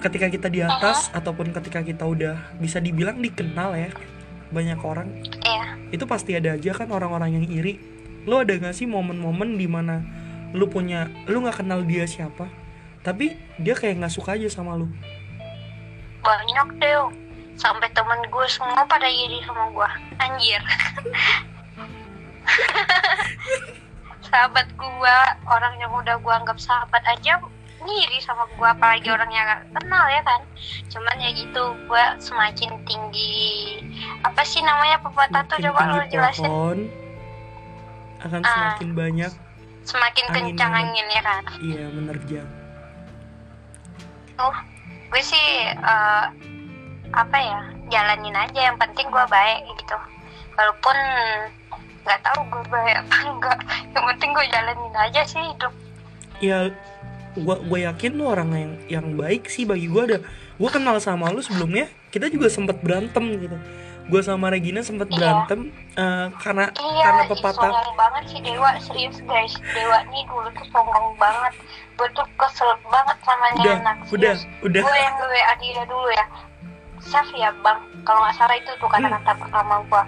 Ketika 0.00 0.32
kita 0.32 0.48
di 0.48 0.64
atas 0.64 1.12
ataupun 1.12 1.52
ketika 1.52 1.84
kita 1.84 2.06
udah 2.06 2.56
bisa 2.56 2.80
dibilang 2.80 3.20
dikenal 3.20 3.76
ya 3.76 3.90
banyak 4.50 4.80
orang 4.80 5.08
Iya. 5.44 5.76
itu 5.92 6.04
pasti 6.06 6.34
ada 6.38 6.54
aja 6.54 6.70
kan 6.72 6.88
orang-orang 6.88 7.36
yang 7.42 7.46
iri. 7.50 7.76
Lo 8.24 8.40
ada 8.40 8.52
gak 8.56 8.76
sih 8.76 8.86
momen-momen 8.86 9.58
di 9.58 9.66
mana 9.66 10.04
lu 10.54 10.66
punya 10.66 11.06
lu 11.30 11.42
nggak 11.46 11.62
kenal 11.62 11.82
dia 11.86 12.06
siapa 12.06 12.50
tapi 13.00 13.32
dia 13.56 13.72
kayak 13.72 13.96
nggak 13.98 14.12
suka 14.12 14.36
aja 14.36 14.48
sama 14.48 14.76
lu. 14.76 14.88
Banyak 16.20 16.68
deh 16.76 16.96
sampai 17.56 17.88
temen 17.92 18.20
gue 18.24 18.46
semua 18.46 18.84
pada 18.84 19.08
iri 19.08 19.40
sama 19.44 19.68
gue 19.70 19.88
anjir. 20.18 20.60
Sahabat 24.22 24.68
gue 24.76 25.16
orang 25.44 25.74
yang 25.80 25.90
udah 25.90 26.16
gue 26.16 26.32
anggap 26.32 26.54
sahabat 26.56 27.02
aja 27.04 27.40
ngiri 27.80 28.20
sama 28.20 28.44
gue 28.52 28.68
apalagi 28.68 29.08
orang 29.08 29.32
yang 29.32 29.42
gak 29.42 29.64
kenal 29.74 30.04
ya 30.06 30.20
kan? 30.22 30.40
Cuman 30.86 31.16
ya 31.18 31.32
gitu 31.32 31.64
gue 31.88 32.04
semakin 32.20 32.70
tinggi 32.84 33.80
apa 34.20 34.44
sih 34.44 34.60
namanya 34.60 35.00
pepatah 35.00 35.42
tuh? 35.48 35.56
Coba 35.58 35.96
lo 35.96 36.04
jelasin. 36.06 36.44
pohon 36.44 36.78
akan 38.20 38.40
Ah. 38.44 38.52
semakin 38.76 38.88
banyak 38.92 39.32
semakin 39.80 40.24
Angin 40.28 40.52
kencang 40.52 40.72
angin 40.76 41.06
ya 41.08 41.22
kan? 41.24 41.42
Iya 41.58 41.84
menerjang 41.88 42.48
tuh 44.40 44.54
gue 45.12 45.22
sih 45.22 45.48
eh, 45.68 46.24
apa 47.12 47.36
ya 47.36 47.60
jalanin 47.92 48.36
aja. 48.36 48.72
Yang 48.72 48.78
penting 48.88 49.06
gue 49.12 49.24
baik 49.28 49.60
gitu. 49.76 49.96
Walaupun 50.56 50.96
nggak 52.00 52.20
tahu 52.24 52.40
gue 52.48 52.62
baik 52.72 52.96
apa 53.04 53.16
enggak. 53.28 53.58
Yang 53.92 54.04
penting 54.16 54.30
gue 54.32 54.46
jalanin 54.48 54.94
aja 54.96 55.20
sih 55.28 55.42
hidup. 55.44 55.72
Ya 56.40 56.72
gua 57.36 57.60
gue 57.60 57.84
yakin 57.84 58.16
lu 58.16 58.24
orang 58.26 58.50
yang 58.56 58.72
yang 58.88 59.06
baik 59.20 59.52
sih. 59.52 59.68
Bagi 59.68 59.92
gua 59.92 60.08
ada 60.08 60.18
gua 60.56 60.70
kenal 60.72 60.96
sama 60.98 61.28
lu 61.28 61.44
sebelumnya 61.44 61.92
kita 62.10 62.26
juga 62.32 62.50
sempat 62.50 62.80
berantem 62.82 63.22
gitu 63.38 63.56
gua 64.10 64.20
sama 64.20 64.50
Regina 64.50 64.82
sempat 64.82 65.06
Iya. 65.08 65.16
berantem 65.16 65.60
eh, 65.94 66.26
karena 66.42 66.66
iya 66.74 67.04
karena 67.06 67.22
pepatah. 67.30 67.70
songong 67.70 67.94
banget 67.94 68.22
sih 68.28 68.40
dewa. 68.42 68.70
Serius 68.82 69.18
guys. 69.24 69.54
Dewa 69.70 69.98
nih 70.10 70.22
dulu 70.26 70.48
tuh 70.52 70.66
songong 70.68 71.14
banget. 71.16 71.54
Gue 71.94 72.08
tuh 72.12 72.26
kesel 72.34 72.70
banget 72.88 73.16
sama 73.22 73.46
nih 73.54 73.62
udah 73.62 73.76
anak 73.80 73.96
udah 74.10 74.34
udah. 74.66 74.82
Gue 74.82 74.96
yang 74.98 75.16
WA 75.20 75.52
dia 75.56 75.82
dulu 75.86 76.08
ya. 76.10 76.26
Saf 77.00 77.28
ya 77.32 77.48
bang. 77.62 77.80
Kalau 78.02 78.20
nggak 78.20 78.36
salah 78.36 78.56
itu 78.56 78.72
tuh 78.76 78.88
kata-kata 78.88 79.32
pertama 79.36 79.74
gue 79.86 80.02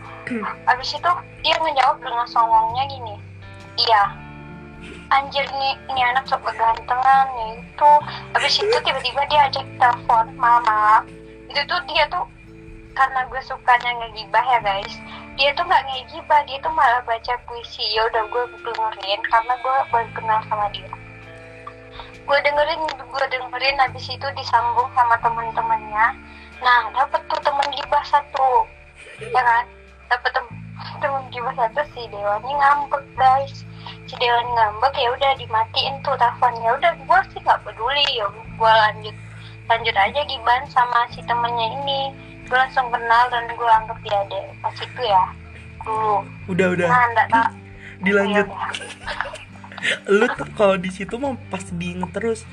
abis 0.66 0.90
itu 0.92 1.10
dia 1.40 1.56
ngejawab 1.56 1.96
dengan 2.02 2.26
songongnya 2.26 2.84
gini. 2.90 3.14
Iya. 3.78 4.02
Anjir 5.08 5.44
nih 5.46 5.74
ini 5.92 6.00
anak 6.02 6.24
sok 6.26 6.42
kegantengan 6.42 7.28
ya 7.30 7.46
itu. 7.60 7.90
Habis 8.32 8.54
itu 8.58 8.76
tiba-tiba 8.82 9.22
dia 9.28 9.46
ajak 9.46 9.66
telepon 9.78 10.26
mama 10.34 11.04
itu 11.52 11.60
tuh 11.68 11.80
dia 11.84 12.08
tuh 12.08 12.24
karena 12.92 13.24
gue 13.28 13.40
sukanya 13.44 13.90
ngegibah 14.00 14.44
ya 14.44 14.59
guys. 14.61 14.94
Dia 15.40 15.50
tuh 15.57 15.64
nggak 15.64 15.85
ngegibah 15.88 16.40
dia 16.44 16.59
tuh 16.61 16.72
malah 16.72 17.00
baca 17.05 17.35
puisi. 17.48 17.85
Ya 17.92 18.07
udah 18.09 18.24
gue 18.28 18.44
dengerin 18.62 19.20
karena 19.28 19.55
gue 19.61 19.76
baru 19.88 20.11
kenal 20.12 20.40
sama 20.48 20.66
dia. 20.70 20.88
Gue 22.22 22.38
dengerin 22.44 22.81
gue 22.88 23.26
dengerin 23.28 23.76
habis 23.81 24.07
itu 24.09 24.26
disambung 24.37 24.88
sama 24.94 25.16
temen-temennya. 25.20 26.07
Nah 26.62 26.81
dapet 26.94 27.20
tuh 27.26 27.40
temen 27.40 27.68
gibah 27.72 28.05
satu 28.07 28.68
ya 29.20 29.40
kan? 29.40 29.64
Dapet 30.12 30.31
tem- 30.37 30.61
temen 31.00 31.24
gibah 31.33 31.55
satu 31.57 31.81
si 31.96 32.07
Dewanya 32.12 32.52
ngambek 32.52 33.05
guys. 33.16 33.64
Si 34.07 34.14
Dewan 34.20 34.46
ngambek 34.55 34.94
ya 35.00 35.09
udah 35.11 35.33
dimatiin 35.40 35.94
tuh 36.05 36.14
teleponnya 36.20 36.70
udah 36.76 36.92
gue 36.94 37.20
sih 37.33 37.40
nggak 37.42 37.61
peduli 37.64 38.07
ya 38.14 38.28
gue 38.31 38.72
lanjut 38.87 39.16
lanjut 39.66 39.96
aja 39.96 40.20
giban 40.26 40.62
sama 40.70 41.09
si 41.11 41.24
temennya 41.24 41.66
ini 41.83 42.00
gue 42.46 42.59
langsung 42.59 42.88
kenal 42.92 43.24
dan 43.33 43.44
gue 43.48 43.70
anggap 43.70 43.98
dia 44.02 44.16
ada 44.28 44.40
pas 44.61 44.76
itu 44.76 45.02
ya. 45.02 45.22
Dulu 45.83 46.14
udah 46.52 46.66
udah. 46.78 46.88
Nah 46.90 47.05
enggak 47.11 47.26
tak 47.31 47.48
dilanjut. 48.02 48.46
Ya 48.46 48.52
udah. 48.52 49.40
lu 50.20 50.26
tuh 50.38 50.48
kalau 50.55 50.76
di 50.78 50.90
situ 50.94 51.14
mah 51.18 51.35
pasti 51.50 51.74
diinget 51.74 52.11
terus. 52.14 52.46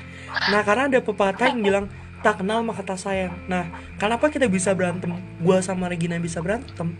Nah 0.50 0.62
karena 0.66 0.90
ada 0.90 0.98
pepatah 1.02 1.50
yang 1.50 1.62
bilang 1.62 1.86
tak 2.20 2.42
kenal 2.42 2.62
maka 2.66 2.82
tak 2.82 2.98
sayang. 2.98 3.34
Nah 3.46 3.70
kenapa 3.96 4.28
kita 4.28 4.50
bisa 4.50 4.74
berantem? 4.74 5.14
Gua 5.42 5.62
sama 5.62 5.86
Regina 5.86 6.18
bisa 6.18 6.42
berantem? 6.42 6.98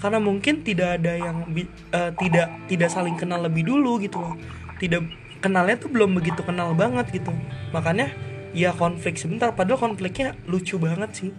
Karena 0.00 0.20
mungkin 0.20 0.60
tidak 0.60 1.00
ada 1.00 1.16
yang 1.16 1.44
eh, 1.56 2.12
tidak 2.20 2.48
tidak 2.68 2.88
saling 2.92 3.16
kenal 3.16 3.40
lebih 3.40 3.64
dulu 3.64 4.00
gitu 4.00 4.20
loh. 4.20 4.34
Tidak 4.76 5.00
kenalnya 5.40 5.76
tuh 5.80 5.88
belum 5.92 6.16
begitu 6.16 6.40
kenal 6.44 6.72
banget 6.76 7.08
gitu. 7.12 7.32
Makanya 7.72 8.12
ya 8.52 8.72
konflik 8.76 9.16
sebentar. 9.16 9.52
Padahal 9.52 9.92
konfliknya 9.92 10.36
lucu 10.48 10.76
banget 10.76 11.10
sih 11.12 11.30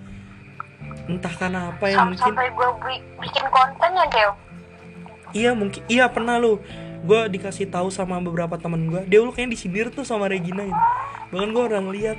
entah 1.08 1.34
karena 1.34 1.72
apa 1.72 1.86
ya 1.88 2.04
Sam- 2.04 2.12
mungkin 2.12 2.24
sampai 2.36 2.48
gue 2.52 2.70
bikin 3.24 3.46
konten 3.48 3.90
ya 3.96 4.06
Dew 4.12 4.32
Iya 5.36 5.52
mungkin 5.52 5.84
iya 5.92 6.08
pernah 6.08 6.40
lu. 6.40 6.64
Gue 7.04 7.28
dikasih 7.28 7.68
tahu 7.68 7.92
sama 7.92 8.16
beberapa 8.24 8.56
teman 8.56 8.88
gue 8.88 9.04
dia 9.12 9.20
lu 9.20 9.36
kayaknya 9.36 9.60
disindir 9.60 9.88
tuh 9.92 10.08
sama 10.08 10.32
Regina 10.32 10.64
gitu. 10.64 10.84
Bahkan 11.36 11.50
gue 11.52 11.64
orang 11.68 11.86
lihat 11.92 12.18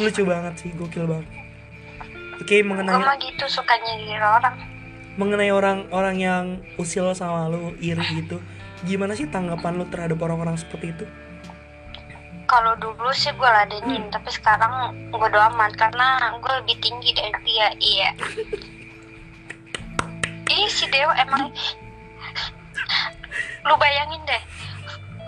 lucu 0.00 0.22
banget 0.28 0.54
sih 0.60 0.70
gokil 0.76 1.08
banget. 1.08 1.28
Oke 2.38 2.60
gue 2.60 2.68
mengenai 2.68 2.92
mah 2.92 3.16
gitu 3.18 3.44
suka 3.48 3.72
nyindir 3.82 4.20
orang? 4.20 4.54
Mengenai 5.18 5.50
orang-orang 5.50 6.16
yang 6.20 6.44
usil 6.78 7.10
sama 7.16 7.48
lu 7.50 7.74
iri 7.80 8.04
gitu. 8.20 8.38
Gimana 8.86 9.16
sih 9.18 9.26
tanggapan 9.26 9.80
lu 9.80 9.84
terhadap 9.88 10.20
orang-orang 10.22 10.54
seperti 10.60 10.92
itu 10.94 11.04
kalau 12.48 12.72
dulu 12.80 13.12
sih 13.12 13.30
gue 13.36 13.44
ladenin 13.44 14.08
tapi 14.08 14.32
sekarang 14.32 14.96
gue 15.12 15.28
amat 15.28 15.76
karena 15.76 16.32
gue 16.40 16.52
lebih 16.64 16.76
tinggi 16.80 17.12
dari 17.12 17.36
dia 17.44 17.68
iya. 17.78 18.10
Ih 20.48 20.64
si 20.72 20.88
Dewa 20.88 21.12
emang 21.20 21.52
lu 23.68 23.74
bayangin 23.76 24.24
deh 24.24 24.42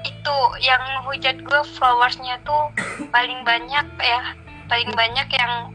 itu 0.08 0.36
yang 0.64 0.80
hujat 1.04 1.36
gue 1.44 1.60
followersnya 1.76 2.40
tuh 2.40 2.72
paling 3.12 3.44
banyak 3.44 3.86
ya 4.00 4.22
paling 4.64 4.88
banyak 4.96 5.28
yang 5.36 5.68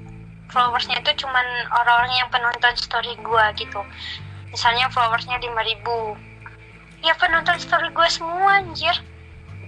followersnya 0.50 0.98
itu 0.98 1.26
cuman 1.26 1.46
orang-orang 1.70 2.16
yang 2.16 2.30
penonton 2.34 2.74
story 2.80 3.14
gue 3.20 3.46
gitu. 3.60 3.82
Misalnya 4.50 4.88
followersnya 4.88 5.38
5000 5.38 7.06
ya 7.06 7.14
penonton 7.22 7.58
story 7.62 7.92
gue 7.94 8.08
semua 8.10 8.66
anjir 8.66 8.96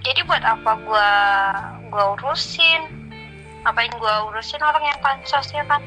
jadi 0.04 0.22
buat 0.26 0.44
apa 0.44 0.72
gua 0.86 1.10
gua 1.90 2.04
urusin? 2.18 2.82
Apa 3.64 3.84
yang 3.84 3.94
gua 3.98 4.30
urusin 4.32 4.62
orang 4.62 4.84
yang 4.86 5.00
pansos 5.02 5.48
ya 5.52 5.64
kan? 5.66 5.82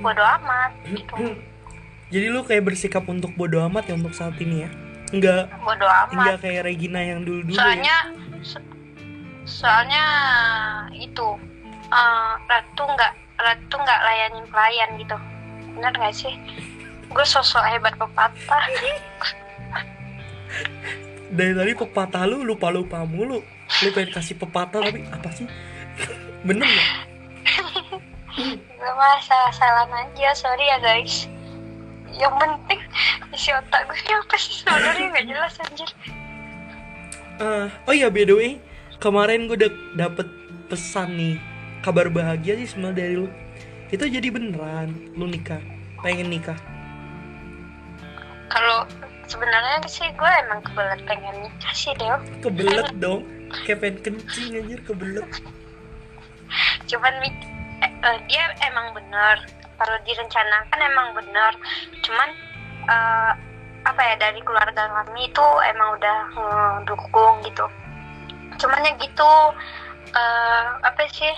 Bodo 0.00 0.20
amat 0.20 0.72
gitu. 0.88 1.14
Jadi 2.12 2.26
lu 2.30 2.44
kayak 2.44 2.68
bersikap 2.68 3.04
untuk 3.08 3.32
bodo 3.34 3.58
amat 3.66 3.90
ya 3.90 3.94
untuk 3.96 4.14
saat 4.14 4.36
ini 4.38 4.66
ya? 4.66 4.70
Enggak 5.14 5.50
bodo 5.62 5.86
amat. 5.86 6.14
enggak 6.14 6.38
kayak 6.42 6.62
Regina 6.66 7.00
yang 7.02 7.20
dulu-dulu 7.22 7.54
ya? 7.54 7.58
Soalnya 7.58 7.96
so- 8.42 8.70
soalnya 9.44 10.04
itu 10.94 11.26
eh, 11.88 12.32
ratu 12.48 12.82
nggak 12.82 13.12
ratu 13.38 13.74
nggak 13.76 14.00
layanin 14.02 14.44
pelayan 14.48 14.90
gitu. 14.98 15.16
Bener 15.74 15.90
gak 15.98 16.14
sih? 16.14 16.34
Gue 17.10 17.26
sosok 17.26 17.66
hebat 17.66 17.98
pepatah 17.98 18.62
dari 21.34 21.52
tadi 21.52 21.72
pepatah 21.74 22.24
lu 22.30 22.46
lupa-lupa 22.46 23.02
mulu. 23.02 23.42
Lu 23.82 23.88
pengen 23.90 24.14
kasih 24.14 24.38
pepatah 24.38 24.78
tapi 24.78 25.02
apa 25.10 25.28
sih? 25.34 25.50
Bener 26.46 26.64
nggak? 26.64 26.90
Gue 28.54 28.92
mah 28.94 29.18
salah-salah 29.18 29.90
aja. 29.90 30.30
Sorry 30.38 30.64
ya 30.70 30.78
guys. 30.78 31.26
Yang 32.14 32.34
penting 32.38 32.80
isi 33.34 33.50
otak 33.50 33.90
gue 33.90 33.98
ini 33.98 34.12
apa 34.14 34.34
sih? 34.38 34.52
Sebenarnya 34.62 35.06
nggak 35.10 35.26
jelas 35.26 35.54
anjir. 35.58 35.90
Eh, 37.42 37.66
oh 37.90 37.94
iya 37.94 38.06
by 38.06 38.22
the 38.22 38.34
way 38.38 38.52
kemarin 39.02 39.50
gue 39.50 39.58
udah 39.58 39.72
dapet 39.98 40.30
pesan 40.70 41.18
nih. 41.18 41.36
Kabar 41.82 42.08
bahagia 42.08 42.56
sih 42.56 42.70
sebenarnya 42.70 42.98
dari 43.04 43.14
lu. 43.18 43.28
Itu 43.90 44.06
jadi 44.06 44.30
beneran 44.30 45.12
lu 45.18 45.26
nikah. 45.26 45.60
Pengen 46.00 46.30
nikah. 46.30 46.56
Kalau 48.48 48.86
sebenarnya 49.34 49.82
sih 49.90 50.08
gue 50.14 50.30
emang 50.46 50.62
kebelet 50.62 51.00
pengen 51.10 51.34
nikah 51.42 51.74
sih 51.74 51.90
Deo. 51.98 52.22
Kebelet 52.38 52.94
dong. 53.02 53.26
Kayak 53.66 53.82
pengen 53.82 53.98
kencing 54.06 54.62
anjir 54.62 54.80
kebelet. 54.86 55.26
Cuman 56.86 57.14
eh, 57.26 57.90
eh, 57.90 58.16
dia 58.30 58.44
emang 58.70 58.94
bener. 58.94 59.42
Kalau 59.74 59.96
direncanakan 60.06 60.80
emang 60.86 61.08
bener. 61.18 61.52
Cuman 62.06 62.28
eh, 62.86 63.32
apa 63.84 64.00
ya 64.00 64.14
dari 64.16 64.38
keluarga 64.46 64.86
kami 65.02 65.26
itu 65.26 65.46
emang 65.74 65.98
udah 65.98 66.18
ngedukung 66.86 67.42
gitu. 67.42 67.66
Cuman 68.62 68.86
ya 68.86 68.94
gitu. 69.02 69.32
Eh, 70.14 70.66
apa 70.86 71.10
sih 71.10 71.34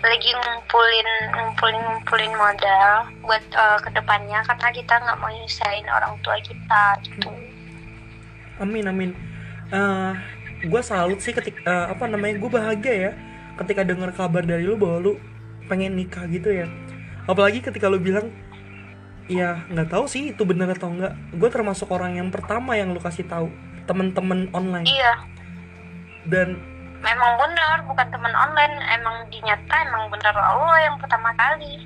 lagi 0.00 0.30
ngumpulin 0.32 1.08
ngumpulin 1.36 1.76
ngumpulin 1.76 2.32
modal 2.32 2.88
buat 3.20 3.44
eh, 3.52 3.78
ke 3.84 3.90
depannya 3.92 4.40
karena 4.48 4.68
kita 4.72 4.94
nggak 4.96 5.18
mau 5.20 5.28
nyusahin 5.28 5.86
orang 5.88 6.14
tua 6.24 6.36
kita 6.40 6.84
gitu. 7.04 7.28
Amin 8.60 8.84
amin. 8.88 9.10
Eh 9.68 10.12
gue 10.64 10.82
salut 10.84 11.20
sih 11.20 11.36
ketika 11.36 11.60
eh, 11.64 11.86
apa 11.92 12.04
namanya 12.08 12.40
gue 12.40 12.50
bahagia 12.50 12.94
ya 13.08 13.12
ketika 13.60 13.84
dengar 13.84 14.12
kabar 14.16 14.40
dari 14.40 14.64
lu 14.64 14.80
bahwa 14.80 14.98
lu 15.04 15.12
pengen 15.68 16.00
nikah 16.00 16.24
gitu 16.32 16.48
ya. 16.48 16.66
Apalagi 17.28 17.60
ketika 17.60 17.92
lu 17.92 18.00
bilang 18.00 18.32
ya 19.30 19.62
nggak 19.68 19.92
tahu 19.92 20.08
sih 20.10 20.32
itu 20.32 20.42
bener 20.42 20.74
atau 20.74 20.90
enggak 20.90 21.14
gue 21.30 21.48
termasuk 21.52 21.86
orang 21.92 22.18
yang 22.18 22.32
pertama 22.32 22.74
yang 22.74 22.90
lu 22.90 22.98
kasih 22.98 23.28
tahu 23.28 23.52
temen-temen 23.84 24.48
online. 24.56 24.88
Iya. 24.88 25.12
Dan 26.24 26.69
memang 27.00 27.32
benar 27.40 27.84
bukan 27.88 28.06
teman 28.12 28.32
online. 28.36 28.76
Emang 28.92 29.26
dinyata 29.32 29.74
emang 29.88 30.12
bener 30.12 30.34
lo 30.36 30.72
yang 30.76 30.96
pertama 31.00 31.32
kali. 31.36 31.84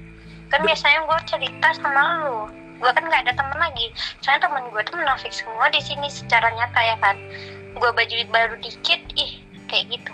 Kan 0.50 0.62
biasanya 0.62 1.06
gue 1.06 1.18
cerita 1.26 1.68
sama 1.74 2.02
lo 2.26 2.50
gue 2.84 2.90
kan 2.92 3.04
nggak 3.06 3.22
ada 3.24 3.32
temen 3.32 3.58
lagi. 3.58 3.86
Soalnya 4.20 4.50
temen 4.50 4.64
gue 4.68 4.82
tuh 4.84 4.96
munafik 4.98 5.32
semua 5.32 5.66
di 5.70 5.80
sini 5.80 6.08
secara 6.10 6.50
nyata 6.52 6.80
ya 6.84 6.96
kan 6.98 7.16
gue 7.74 7.90
baju 7.90 8.14
baru 8.30 8.54
dikit 8.60 9.00
ih 9.16 9.40
kayak 9.66 9.98
gitu. 9.98 10.12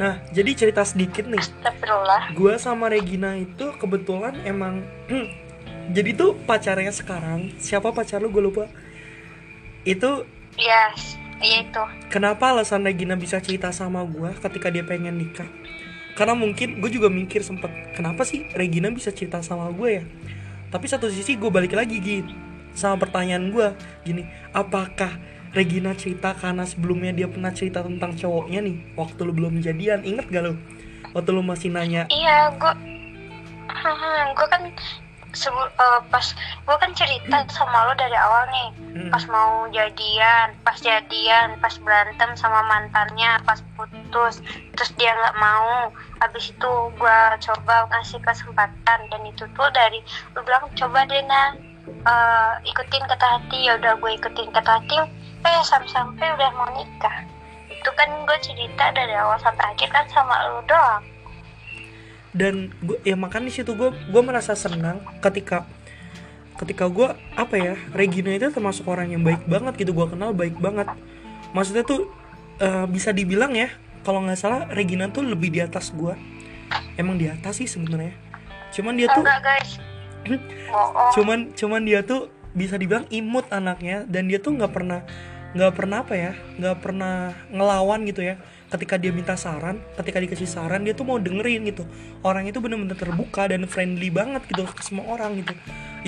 Nah 0.00 0.22
jadi 0.32 0.50
cerita 0.56 0.82
sedikit 0.86 1.28
nih. 1.28 1.42
Astagfirullah. 1.42 2.32
Gue 2.32 2.54
sama 2.56 2.88
Regina 2.88 3.36
itu 3.36 3.74
kebetulan 3.76 4.38
emang 4.48 4.80
jadi 5.96 6.10
tuh 6.16 6.38
pacarnya 6.48 6.94
sekarang. 6.94 7.52
Siapa 7.60 7.92
pacar 7.92 8.22
lu? 8.22 8.32
Gue 8.32 8.48
lupa. 8.48 8.64
Itu 9.84 10.24
yes 10.56 11.21
iya 11.42 11.66
itu. 11.66 11.82
Kenapa 12.08 12.54
alasan 12.54 12.86
Regina 12.86 13.18
bisa 13.18 13.42
cerita 13.42 13.74
sama 13.74 14.06
gue 14.06 14.30
ketika 14.38 14.70
dia 14.70 14.86
pengen 14.86 15.18
nikah? 15.18 15.46
Karena 16.14 16.38
mungkin 16.38 16.78
gue 16.78 16.90
juga 16.92 17.10
mikir 17.10 17.42
sempet 17.42 17.68
kenapa 17.98 18.22
sih 18.22 18.46
Regina 18.54 18.88
bisa 18.88 19.10
cerita 19.10 19.42
sama 19.42 19.68
gue 19.74 19.90
ya? 20.00 20.04
Tapi 20.72 20.86
satu 20.88 21.10
sisi 21.12 21.36
gue 21.36 21.50
balik 21.52 21.76
lagi 21.76 22.00
gitu 22.00 22.32
sama 22.72 23.04
pertanyaan 23.04 23.52
gue 23.52 23.68
gini 24.00 24.24
apakah 24.56 25.20
Regina 25.52 25.92
cerita 25.92 26.32
karena 26.32 26.64
sebelumnya 26.64 27.12
dia 27.12 27.28
pernah 27.28 27.52
cerita 27.52 27.84
tentang 27.84 28.16
cowoknya 28.16 28.64
nih 28.64 28.96
waktu 28.96 29.20
lu 29.28 29.32
belum 29.36 29.60
jadian? 29.60 30.00
Inget 30.00 30.32
gak 30.32 30.48
lu? 30.48 30.56
Waktu 31.12 31.28
lu 31.36 31.44
masih 31.44 31.68
nanya 31.68 32.08
iya 32.08 32.48
gue 32.56 32.72
gue 34.36 34.46
kan 34.48 34.62
sebelum 35.32 35.68
pas 36.12 36.26
gue 36.36 36.76
kan 36.76 36.92
cerita 36.92 37.44
sama 37.48 37.88
lo 37.88 37.92
dari 37.96 38.16
awal 38.16 38.44
nih. 38.52 38.68
Hmm. 38.92 39.08
pas 39.08 39.24
mau 39.32 39.64
jadian 39.72 40.52
pas 40.60 40.76
jadian 40.76 41.56
pas 41.64 41.72
berantem 41.80 42.30
sama 42.36 42.60
mantannya 42.68 43.40
pas 43.48 43.60
putus 43.76 44.44
terus 44.76 44.90
dia 45.00 45.12
nggak 45.12 45.36
mau. 45.40 45.90
Habis 46.20 46.52
itu 46.52 46.72
gue 46.96 47.18
coba 47.50 47.88
ngasih 47.90 48.20
kesempatan 48.20 49.00
dan 49.08 49.22
itu 49.24 49.44
tuh 49.56 49.68
dari 49.72 50.04
lu 50.36 50.44
bilang 50.44 50.68
coba 50.76 51.08
deh 51.08 51.24
nah 51.24 51.56
eh, 51.88 52.52
ikutin 52.68 53.04
kata 53.08 53.26
hati. 53.40 53.68
Ya 53.68 53.80
udah 53.80 53.96
gue 53.96 54.10
ikutin 54.20 54.52
kata 54.52 54.80
hati. 54.80 54.96
Eh 55.42 55.62
sampai 55.66 55.90
sampai 55.90 56.26
udah 56.36 56.50
mau 56.54 56.68
nikah. 56.76 57.24
Itu 57.72 57.90
kan 57.98 58.08
gue 58.28 58.38
cerita 58.44 58.94
dari 58.94 59.16
awal 59.16 59.40
sampai 59.40 59.74
akhir 59.74 59.88
kan 59.90 60.06
sama 60.12 60.36
lu 60.52 60.62
doang 60.68 61.11
dan 62.32 62.72
gue 62.80 62.96
ya 63.04 63.16
makanya 63.16 63.52
di 63.52 63.54
situ 63.60 63.76
gue 63.76 63.92
gue 63.92 64.22
merasa 64.24 64.56
senang 64.56 65.04
ketika 65.20 65.68
ketika 66.56 66.88
gue 66.88 67.12
apa 67.36 67.54
ya 67.56 67.74
Regina 67.92 68.32
itu 68.32 68.48
termasuk 68.52 68.88
orang 68.88 69.12
yang 69.12 69.22
baik 69.24 69.44
banget 69.44 69.84
gitu 69.84 69.92
gue 69.92 70.06
kenal 70.08 70.32
baik 70.32 70.56
banget. 70.60 70.88
Maksudnya 71.52 71.84
tuh 71.84 72.08
eh, 72.60 72.86
bisa 72.88 73.12
dibilang 73.12 73.52
ya 73.52 73.68
kalau 74.02 74.24
nggak 74.24 74.38
salah 74.38 74.60
Regina 74.72 75.10
tuh 75.12 75.26
lebih 75.26 75.52
di 75.52 75.60
atas 75.60 75.92
gue 75.92 76.14
emang 76.96 77.20
di 77.20 77.28
atas 77.28 77.60
sih 77.60 77.68
sebenarnya. 77.68 78.16
Cuman 78.72 78.96
dia 78.96 79.08
tuh 79.12 79.24
enggak 79.24 79.40
guys. 79.44 79.70
Bohong 80.70 81.10
cuman 81.18 81.38
cuman 81.52 81.82
dia 81.82 82.00
tuh 82.06 82.30
bisa 82.52 82.76
dibilang 82.76 83.08
imut 83.08 83.48
anaknya 83.48 84.04
dan 84.06 84.28
dia 84.28 84.38
tuh 84.38 84.54
nggak 84.54 84.72
pernah 84.72 85.00
nggak 85.52 85.72
pernah 85.76 86.04
apa 86.04 86.14
ya 86.16 86.32
nggak 86.56 86.76
pernah 86.80 87.36
ngelawan 87.52 88.08
gitu 88.08 88.24
ya 88.24 88.40
ketika 88.72 88.96
dia 88.96 89.12
minta 89.12 89.36
saran 89.36 89.84
ketika 90.00 90.16
dikasih 90.16 90.48
saran 90.48 90.80
dia 90.88 90.96
tuh 90.96 91.04
mau 91.04 91.20
dengerin 91.20 91.68
gitu. 91.68 91.84
Orang 92.24 92.48
itu 92.48 92.56
bener-bener 92.56 92.96
terbuka 92.96 93.44
dan 93.52 93.68
friendly 93.68 94.08
banget 94.08 94.40
gitu 94.48 94.64
ke 94.64 94.80
semua 94.80 95.12
orang 95.12 95.44
gitu. 95.44 95.52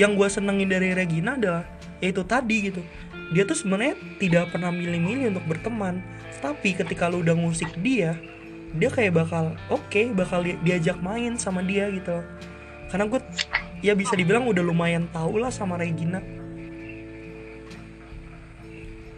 Yang 0.00 0.10
gue 0.16 0.28
senengin 0.40 0.68
dari 0.72 0.96
Regina 0.96 1.36
adalah 1.36 1.68
yaitu 2.00 2.24
tadi 2.24 2.72
gitu. 2.72 2.80
Dia 3.36 3.44
tuh 3.44 3.56
sebenarnya 3.56 3.94
tidak 4.16 4.56
pernah 4.56 4.72
milih-milih 4.72 5.36
untuk 5.36 5.44
berteman. 5.44 6.00
Tapi 6.40 6.72
ketika 6.72 7.12
lu 7.12 7.20
udah 7.20 7.36
ngusik 7.36 7.68
dia 7.84 8.16
dia 8.74 8.90
kayak 8.90 9.14
bakal 9.14 9.54
oke 9.70 10.02
bakal 10.18 10.42
di- 10.42 10.58
diajak 10.64 10.96
main 11.04 11.36
sama 11.36 11.60
dia 11.60 11.92
gitu. 11.92 12.24
Karena 12.88 13.04
gue 13.06 13.20
ya 13.84 13.92
bisa 13.92 14.16
dibilang 14.16 14.48
udah 14.48 14.64
lumayan 14.64 15.04
tau 15.12 15.36
lah 15.36 15.52
sama 15.52 15.76
Regina 15.76 16.43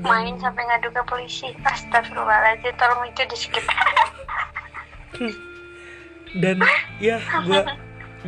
main 0.01 0.37
sampai 0.37 0.63
ngadu 0.69 0.93
ke 0.93 1.03
polisi. 1.09 1.53
Astagfirullahaladzim 1.65 2.75
tolong 2.77 3.03
itu 3.09 3.23
di 3.25 3.37
skip. 3.37 3.65
Dan 6.43 6.61
ya 7.01 7.17
gue 7.47 7.63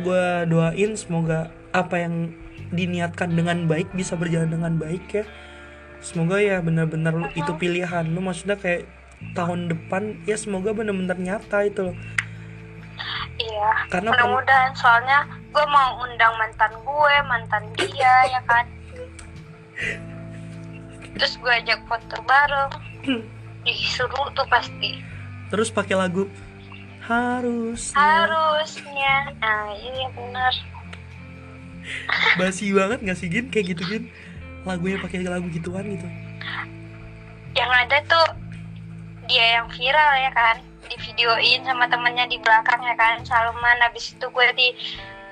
gua 0.01 0.47
doain 0.49 0.97
semoga 0.97 1.53
apa 1.75 2.01
yang 2.01 2.33
diniatkan 2.73 3.33
dengan 3.37 3.69
baik 3.69 3.93
bisa 3.93 4.17
berjalan 4.17 4.49
dengan 4.49 4.73
baik 4.81 5.05
ya. 5.13 5.25
Semoga 5.99 6.39
ya 6.39 6.63
benar-benar 6.63 7.13
lu- 7.13 7.33
itu 7.35 7.51
pilihan 7.59 8.07
lu. 8.09 8.23
Maksudnya 8.23 8.57
kayak 8.57 8.87
tahun 9.35 9.67
depan 9.69 10.15
ya 10.23 10.39
semoga 10.39 10.71
benar-benar 10.73 11.19
nyata 11.19 11.67
itu 11.67 11.91
loh. 11.91 11.97
Iya 13.39 13.71
Karena 13.91 14.11
mudah-mudahan. 14.15 14.71
Soalnya 14.73 15.27
gue 15.49 15.65
mau 15.69 16.01
undang 16.05 16.33
mantan 16.37 16.71
gue 16.81 17.15
mantan 17.25 17.63
dia 17.77 18.15
ya 18.29 18.41
kan 18.45 18.65
terus 21.19 21.35
gue 21.37 21.51
ajak 21.51 21.83
foto 21.85 22.17
bareng. 22.23 22.71
Disuruh 23.67 24.31
tuh 24.33 24.47
pasti. 24.47 25.03
Terus 25.51 25.69
pakai 25.69 25.99
lagu 25.99 26.31
harus 27.03 27.91
harusnya. 27.91 29.33
Nah 29.41 29.73
iya 29.75 30.07
bener 30.13 30.53
basi 32.37 32.71
banget 32.71 32.99
gak 33.01 33.17
sih 33.17 33.27
Gin? 33.31 33.49
Kayak 33.49 33.75
gitu 33.75 33.83
Gin. 33.87 34.03
Lagunya 34.63 34.99
pakai 35.01 35.25
lagu 35.25 35.47
gituan 35.49 35.85
gitu. 35.87 36.07
Yang 37.55 37.71
ada 37.71 37.97
tuh 38.05 38.27
dia 39.25 39.61
yang 39.61 39.67
viral 39.71 40.11
ya 40.19 40.31
kan? 40.33 40.57
Di 40.89 40.95
videoin 40.97 41.61
sama 41.65 41.85
temennya 41.85 42.25
di 42.29 42.37
belakang 42.41 42.81
ya 42.83 42.95
kan 42.97 43.21
Salman. 43.25 43.77
Habis 43.81 44.15
itu 44.15 44.25
gue 44.29 44.47
di 44.55 44.67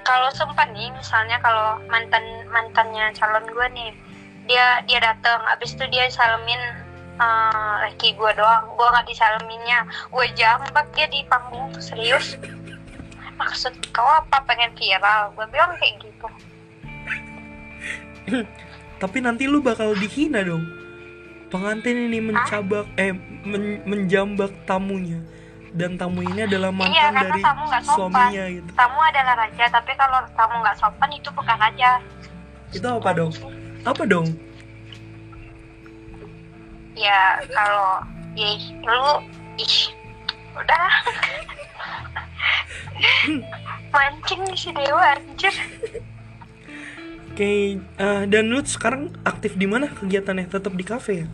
kalau 0.07 0.31
sempat 0.31 0.71
nih 0.71 0.87
misalnya 0.95 1.35
kalau 1.43 1.75
mantan 1.91 2.23
mantannya 2.47 3.11
calon 3.11 3.43
gue 3.43 3.67
nih 3.75 3.91
dia 4.47 4.81
dia 4.87 4.99
datang 5.03 5.43
habis 5.45 5.75
itu 5.75 5.83
dia 5.91 6.07
salemin 6.07 6.59
eh, 7.19 7.73
laki 7.87 8.15
gue 8.15 8.31
doang. 8.33 8.63
Gue 8.73 8.87
nggak 8.87 9.07
disaleminnya 9.11 9.85
gue 10.09 10.25
jambak 10.33 10.87
dia 10.95 11.05
di 11.11 11.21
panggung 11.27 11.69
serius. 11.77 12.39
Maksud 13.37 13.93
kau 13.93 14.07
apa? 14.07 14.41
Pengen 14.49 14.73
viral? 14.73 15.29
Gue 15.37 15.45
bilang 15.53 15.75
kayak 15.77 16.01
gitu. 16.01 16.27
Tapi 19.03 19.17
nanti 19.21 19.45
lu 19.45 19.61
bakal 19.61 19.93
dihina 19.93 20.41
dong. 20.41 20.65
Pengantin 21.47 22.09
ini 22.09 22.19
mencabak 22.19 22.89
eh 22.97 23.13
men- 23.45 23.83
menjambak 23.85 24.51
tamunya. 24.65 25.21
Dan 25.77 25.93
tamu 25.99 26.25
ini 26.25 26.47
adalah 26.47 26.73
mantan 26.73 26.95
iya 26.95 27.13
dari 27.13 27.43
tamu 27.43 27.69
nggak 27.69 27.83
sopan. 27.85 28.09
suaminya 28.09 28.43
gitu. 28.49 28.69
Tamu 28.73 28.99
adalah 29.03 29.35
raja 29.45 29.65
tapi 29.69 29.91
kalau 29.93 30.19
tamu 30.33 30.55
nggak 30.63 30.77
sopan 30.79 31.09
itu 31.13 31.29
bukan 31.37 31.57
raja. 31.59 32.01
Itu 32.73 32.87
apa 32.87 33.13
dong 33.13 33.31
apa 33.87 34.03
dong 34.03 34.27
ya 36.97 37.39
kalau 37.47 38.03
ih 38.35 38.59
lu 38.83 39.23
ih 39.55 39.75
udah 40.57 40.89
mancing 43.93 44.43
si 44.57 44.69
dewa 44.73 45.15
anjir 45.15 45.53
Oke, 47.37 47.77
eh, 47.77 48.23
dan 48.25 48.49
lu 48.49 48.65
sekarang 48.65 49.13
aktif 49.21 49.53
di 49.53 49.69
mana 49.69 49.85
kegiatannya? 49.93 50.49
Tetap 50.49 50.73
di 50.73 50.81
kafe 50.81 51.21
ya? 51.21 51.27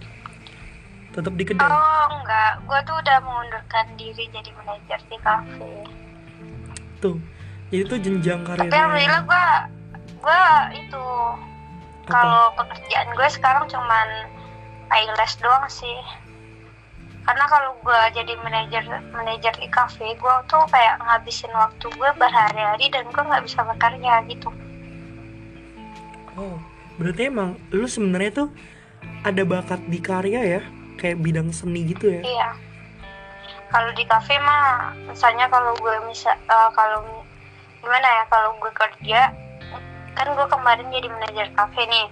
Tetap 1.15 1.31
di 1.31 1.47
kedai? 1.47 1.63
oh 1.63 2.05
enggak 2.19 2.59
gue 2.67 2.79
tuh 2.83 2.95
udah 2.99 3.17
mengundurkan 3.23 3.85
diri 3.95 4.27
jadi 4.27 4.51
manajer 4.51 4.99
di 5.07 5.17
kafe 5.23 5.71
Tuh. 6.99 7.15
Jadi 7.71 7.83
tuh 7.87 7.99
jenjang 8.03 8.43
tapi 8.43 8.67
karirnya. 8.67 8.75
alhamdulillah 8.75 9.21
gue 9.23 9.45
gue 10.19 10.43
itu 10.75 11.05
kalau 12.07 12.51
pekerjaan 12.59 13.09
gue 13.15 13.27
sekarang 13.31 13.65
cuman 13.71 14.07
eyelash 14.91 15.39
doang 15.39 15.67
sih 15.71 15.97
karena 17.23 17.47
kalau 17.47 17.71
gue 17.79 18.01
jadi 18.11 18.35
manajer 18.43 18.83
manajer 19.15 19.55
di 19.55 19.71
kafe 19.71 20.11
gue 20.19 20.35
tuh 20.51 20.63
kayak 20.67 20.99
ngabisin 20.99 21.55
waktu 21.55 21.87
gue 21.87 22.09
berhari-hari 22.19 22.91
dan 22.91 23.07
gue 23.07 23.23
nggak 23.23 23.47
bisa 23.47 23.63
bekerja 23.63 24.27
gitu 24.27 24.51
Oh, 26.33 26.57
berarti 26.97 27.29
emang 27.29 27.53
lu 27.69 27.85
sebenarnya 27.85 28.45
tuh 28.45 28.49
ada 29.21 29.45
bakat 29.45 29.81
di 29.85 30.01
karya 30.01 30.41
ya? 30.57 30.61
Kayak 30.97 31.21
bidang 31.21 31.49
seni 31.53 31.85
gitu 31.85 32.09
ya? 32.09 32.21
Iya. 32.25 32.49
Kalau 33.69 33.89
di 33.97 34.05
kafe 34.05 34.37
mah, 34.41 34.93
misalnya 35.09 35.49
kalau 35.49 35.73
gue 35.77 35.95
misal 36.09 36.33
eh, 36.37 36.69
kalau 36.73 37.01
gimana 37.81 38.07
ya 38.21 38.23
kalau 38.29 38.53
gue 38.57 38.71
kerja, 38.73 39.29
kan 40.13 40.27
gue 40.33 40.47
kemarin 40.47 40.87
jadi 40.93 41.07
manajer 41.09 41.47
kafe 41.57 41.81
nih. 41.89 42.07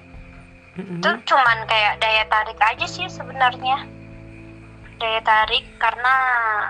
Mm-mm. 0.80 1.00
Itu 1.00 1.10
cuman 1.28 1.68
kayak 1.68 2.00
daya 2.00 2.24
tarik 2.32 2.60
aja 2.60 2.86
sih 2.88 3.08
sebenarnya. 3.08 3.86
Daya 5.02 5.22
tarik 5.26 5.66
karena 5.82 6.16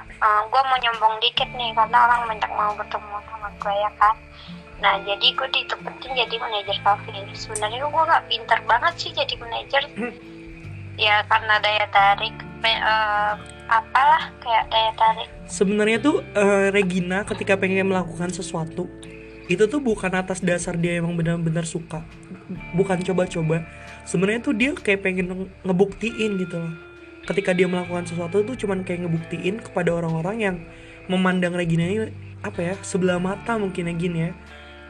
eh, 0.08 0.42
gue 0.48 0.62
mau 0.64 0.78
nyombong 0.80 1.16
dikit 1.20 1.50
nih 1.54 1.76
karena 1.76 1.98
orang 2.08 2.22
banyak 2.32 2.52
mau 2.56 2.72
bertemu 2.76 3.16
sama 3.28 3.50
gue 3.60 3.74
ya 3.76 3.92
kan. 4.00 4.16
Nah 4.82 4.94
jadi 5.06 5.28
gue 5.38 5.48
ditempatin 5.54 6.12
jadi 6.18 6.36
manajer 6.42 6.78
kafe. 6.82 7.12
Sebenarnya 7.36 7.86
gue 7.86 8.04
nggak 8.08 8.26
pinter 8.28 8.60
banget 8.66 8.94
sih 8.98 9.12
jadi 9.14 9.34
manajer. 9.38 9.84
ya 11.00 11.24
karena 11.26 11.56
daya 11.64 11.86
tarik 11.90 12.36
eh, 12.62 13.34
apalah 13.72 14.24
kayak 14.44 14.68
daya 14.70 14.92
tarik 15.00 15.30
Sebenarnya 15.48 15.98
tuh 16.04 16.22
eh, 16.36 16.70
Regina 16.70 17.24
ketika 17.26 17.56
pengen 17.56 17.90
melakukan 17.90 18.30
sesuatu 18.30 18.86
itu 19.52 19.68
tuh 19.68 19.84
bukan 19.84 20.16
atas 20.16 20.40
dasar 20.40 20.80
dia 20.80 21.04
emang 21.04 21.20
benar-benar 21.20 21.68
suka, 21.68 22.08
bukan 22.72 23.04
coba-coba. 23.04 23.68
Sebenarnya 24.08 24.40
tuh 24.40 24.56
dia 24.56 24.72
kayak 24.72 25.04
pengen 25.04 25.26
nge- 25.28 25.52
ngebuktiin 25.68 26.40
gitu 26.40 26.56
loh. 26.56 26.74
Ketika 27.28 27.52
dia 27.52 27.68
melakukan 27.68 28.08
sesuatu 28.08 28.42
tuh 28.48 28.56
cuman 28.56 28.88
kayak 28.88 29.04
ngebuktiin 29.06 29.60
kepada 29.60 29.92
orang-orang 29.92 30.38
yang 30.40 30.56
memandang 31.12 31.52
Regina 31.54 31.84
ini 31.84 32.16
apa 32.42 32.64
ya 32.64 32.74
sebelah 32.82 33.20
mata 33.20 33.60
mungkin 33.60 33.92
ya 33.92 33.94
gini 33.94 34.20
ya. 34.26 34.32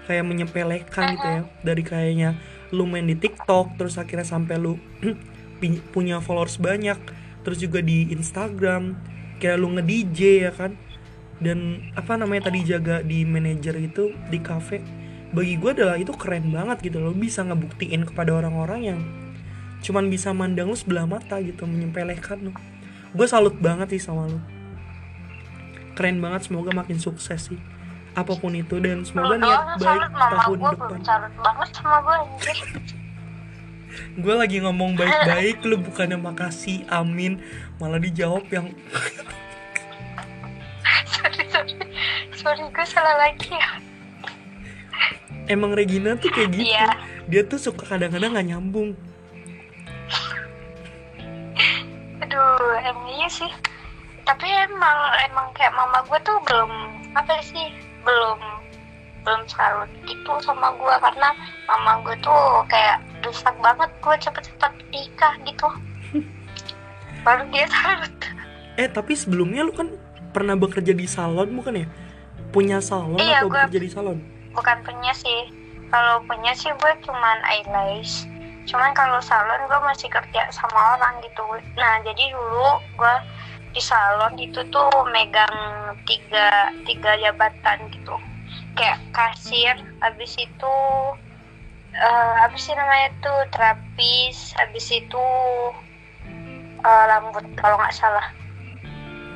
Kayak 0.06 0.26
menyepelekan 0.30 1.04
gitu 1.18 1.28
ya. 1.28 1.42
Dari 1.66 1.84
kayaknya 1.84 2.30
lu 2.70 2.86
main 2.86 3.10
di 3.10 3.18
TikTok 3.18 3.82
terus 3.82 3.98
akhirnya 3.98 4.24
sampai 4.30 4.62
lu 4.62 4.78
punya 5.94 6.22
followers 6.22 6.62
banyak. 6.62 7.02
Terus 7.42 7.58
juga 7.58 7.82
di 7.82 8.14
Instagram. 8.14 8.94
Kayak 9.42 9.58
lu 9.58 9.74
nge-DJ 9.74 10.20
ya 10.46 10.52
kan 10.54 10.78
dan 11.42 11.90
apa 11.98 12.16
namanya 12.16 12.48
tadi 12.54 12.62
jaga 12.64 13.02
di 13.02 13.26
manajer 13.26 13.74
itu 13.82 14.14
di 14.30 14.38
cafe 14.40 14.82
bagi 15.32 15.56
gue 15.56 15.72
adalah 15.72 15.96
itu 15.96 16.12
keren 16.14 16.52
banget 16.52 16.92
gitu 16.92 17.00
lo 17.00 17.16
bisa 17.16 17.42
ngebuktiin 17.48 18.04
kepada 18.04 18.36
orang-orang 18.36 18.82
yang 18.84 19.00
cuman 19.82 20.12
bisa 20.12 20.30
mandang 20.36 20.70
lu 20.70 20.78
sebelah 20.78 21.10
mata 21.10 21.42
gitu 21.42 21.66
menyepelekan 21.66 22.38
lu. 22.46 22.54
Gue 23.16 23.28
salut 23.32 23.58
banget 23.58 23.98
sih 23.98 24.02
sama 24.04 24.30
lu. 24.30 24.40
Keren 25.98 26.20
banget 26.20 26.48
semoga 26.48 26.76
makin 26.76 27.00
sukses 27.00 27.50
sih. 27.50 27.60
Apa 28.12 28.36
pun 28.36 28.52
itu 28.54 28.76
dan 28.84 29.08
semoga 29.08 29.36
Lu 29.36 29.36
niat 29.40 29.62
baik 29.80 30.04
tahun 30.12 30.58
gue 30.60 30.72
depan. 30.76 31.00
banget 31.40 31.70
sama 31.80 31.98
gue 34.12 34.36
lagi 34.44 34.58
ngomong 34.60 35.00
baik-baik 35.00 35.64
lu 35.64 35.80
bukannya 35.80 36.20
makasih 36.20 36.84
amin. 36.92 37.40
Malah 37.80 38.04
dijawab 38.04 38.52
yang 38.52 38.68
sorry 42.42 42.66
gue 42.74 42.86
salah 42.90 43.16
lagi 43.22 43.54
ya. 43.54 43.70
Emang 45.46 45.78
Regina 45.78 46.18
tuh 46.18 46.34
kayak 46.34 46.50
gitu. 46.58 46.74
Iya. 46.74 46.90
dia 47.30 47.46
tuh 47.46 47.62
suka 47.62 47.86
kadang-kadang 47.86 48.34
nggak 48.34 48.48
nyambung. 48.50 48.98
Aduh 52.26 52.82
emang 52.82 53.08
iya 53.14 53.30
sih. 53.30 53.52
Tapi 54.26 54.50
emang 54.50 54.98
emang 55.30 55.54
kayak 55.54 55.78
mama 55.78 56.02
gue 56.10 56.18
tuh 56.26 56.38
belum 56.50 56.72
apa 57.14 57.38
sih 57.46 57.70
belum 58.02 58.40
belum 59.22 59.42
salut 59.46 59.90
gitu 60.10 60.34
sama 60.42 60.74
gue 60.82 60.96
karena 60.98 61.30
mama 61.70 62.02
gue 62.02 62.18
tuh 62.26 62.66
kayak 62.66 62.98
desak 63.22 63.54
banget 63.62 63.90
gue 64.02 64.16
cepet-cepet 64.18 64.74
nikah 64.90 65.34
gitu. 65.46 65.70
Baru 67.22 67.46
dia 67.54 67.70
salut 67.70 68.14
eh 68.80 68.88
tapi 68.88 69.14
sebelumnya 69.14 69.68
lu 69.68 69.76
kan 69.76 69.94
pernah 70.32 70.56
bekerja 70.56 70.96
di 70.96 71.04
salon 71.04 71.52
bukan 71.54 71.84
ya 71.84 71.88
punya 72.52 72.78
salon 72.80 73.18
Iya, 73.18 73.42
atau 73.42 73.50
gua- 73.50 73.66
bekerja 73.66 73.80
di 73.80 73.90
salon? 73.90 74.18
Bukan 74.52 74.78
punya 74.84 75.12
sih. 75.12 75.48
Kalau 75.88 76.24
punya 76.24 76.52
sih 76.52 76.72
gue 76.72 76.94
cuman 77.02 77.38
eyelash. 77.46 78.28
Cuman 78.64 78.92
kalau 78.92 79.20
salon 79.20 79.66
gue 79.66 79.80
masih 79.82 80.08
kerja 80.08 80.48
sama 80.50 80.96
orang 80.96 81.20
gitu. 81.22 81.44
Nah 81.74 82.00
jadi 82.02 82.32
dulu 82.32 82.68
gue 82.94 83.16
di 83.72 83.80
salon 83.80 84.36
itu 84.38 84.60
tuh 84.68 84.88
megang 85.08 85.52
tiga 86.06 86.48
tiga 86.84 87.16
jabatan 87.18 87.88
gitu. 87.90 88.16
Kayak 88.74 89.00
kasir 89.12 89.76
habis 90.00 90.36
itu 90.38 90.76
eh 91.92 92.36
apa 92.40 92.56
sih 92.56 92.72
namanya 92.72 93.12
tuh 93.20 93.40
terapis 93.52 94.56
habis 94.56 94.88
itu 94.90 95.26
eh, 96.82 97.04
rambut 97.08 97.44
kalau 97.56 97.76
nggak 97.76 97.92
salah. 97.94 98.28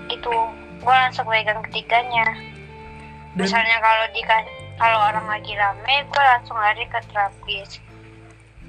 Itu 0.08 0.32
gue 0.78 0.95
langsung 0.95 1.28
megang 1.28 1.63
ketiganya 1.63 2.54
dan 3.36 3.43
misalnya 3.43 3.78
kalau 3.80 4.06
di 4.10 4.21
kalau 4.76 5.00
orang 5.02 5.28
lagi 5.28 5.54
rame 5.54 5.93
gue 6.04 6.24
langsung 6.26 6.58
lari 6.58 6.84
ke 6.88 7.00
terapis 7.12 7.69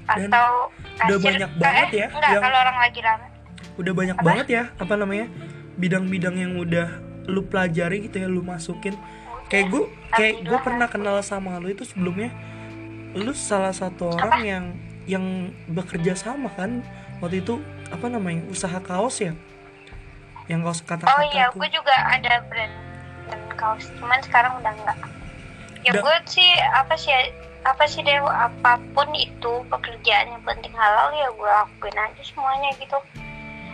Dan 0.07 0.31
atau 0.31 0.71
udah 1.03 1.17
banyak 1.19 1.51
banget 1.55 1.87
ya 1.93 2.07
enggak 2.09 2.31
yang- 2.31 2.43
kalau 2.43 2.57
orang 2.57 2.77
lagi 2.79 2.99
rame. 2.99 3.27
udah 3.77 3.93
banyak 3.93 4.17
Apa? 4.17 4.25
banget 4.25 4.47
ya 4.49 4.63
apa 4.75 4.93
namanya 4.95 5.27
bidang-bidang 5.75 6.35
yang 6.35 6.53
udah 6.57 6.87
lu 7.27 7.43
pelajari 7.43 8.07
gitu 8.07 8.17
ya 8.17 8.27
lu 8.27 8.39
masukin. 8.39 8.95
Kayak 9.47 9.67
gue 9.69 9.83
kayak 10.09 10.35
gue 10.43 10.59
pernah 10.59 10.87
kenal 10.87 11.19
sama 11.21 11.59
lu 11.59 11.69
itu 11.69 11.83
sebelumnya 11.83 12.31
lu 13.13 13.31
salah 13.31 13.71
satu 13.71 14.11
orang 14.11 14.43
yang 14.43 14.65
yang 15.05 15.25
bekerja 15.67 16.15
sama 16.15 16.47
kan 16.51 16.83
waktu 17.19 17.39
itu 17.39 17.59
apa 17.87 18.07
namanya 18.07 18.47
usaha 18.47 18.79
kaos 18.79 19.19
ya? 19.19 19.35
Yang 20.47 20.59
kaos 20.63 20.79
kata-kata 20.81 21.13
oh 21.13 21.23
iya 21.27 21.45
gue 21.51 21.67
juga 21.69 21.93
ada 21.93 22.41
brand 22.47 22.73
kaos. 23.57 23.89
Cuman 23.97 24.21
sekarang 24.23 24.55
udah 24.61 24.71
enggak 24.71 24.99
ya 25.87 26.03
gue 26.03 26.15
sih 26.27 26.51
apa 26.75 26.99
sih 26.99 27.15
apa 27.63 27.87
sih 27.87 28.03
deh 28.03 28.19
apa 28.19 28.75
pun 28.91 29.07
itu 29.15 29.63
pekerjaan 29.71 30.35
yang 30.35 30.43
penting 30.43 30.75
halal 30.75 31.15
ya 31.15 31.31
gue 31.31 31.47
lakuin 31.47 31.95
aja 31.95 32.21
semuanya 32.23 32.71
gitu. 32.79 32.99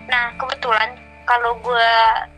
Nah 0.09 0.33
kebetulan 0.37 0.97
kalau 1.25 1.57
gue 1.61 1.89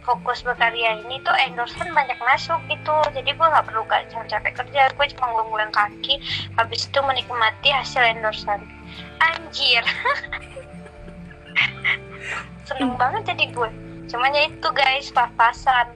fokus 0.08 0.48
berkarya 0.48 1.04
ini 1.04 1.20
tuh 1.28 1.36
endorsement 1.36 1.92
banyak 1.92 2.16
masuk 2.24 2.60
gitu. 2.72 2.96
Jadi 3.12 3.36
gue 3.36 3.48
nggak 3.48 3.68
perlu 3.68 3.84
gak 3.88 4.08
capek 4.12 4.64
kerja. 4.64 4.92
Gue 4.96 5.08
cuma 5.16 5.44
ngulung 5.44 5.72
kaki 5.76 6.24
habis 6.60 6.88
itu 6.88 7.00
menikmati 7.04 7.72
hasil 7.72 8.04
endorsement. 8.04 8.64
Anjir. 9.20 9.84
Seneng 12.68 12.96
banget 12.96 13.36
jadi 13.36 13.52
gue 13.52 13.72
cuman 14.06 14.38
ya 14.38 14.46
itu 14.46 14.70
guys 14.70 15.10
pas-pasan 15.10 15.90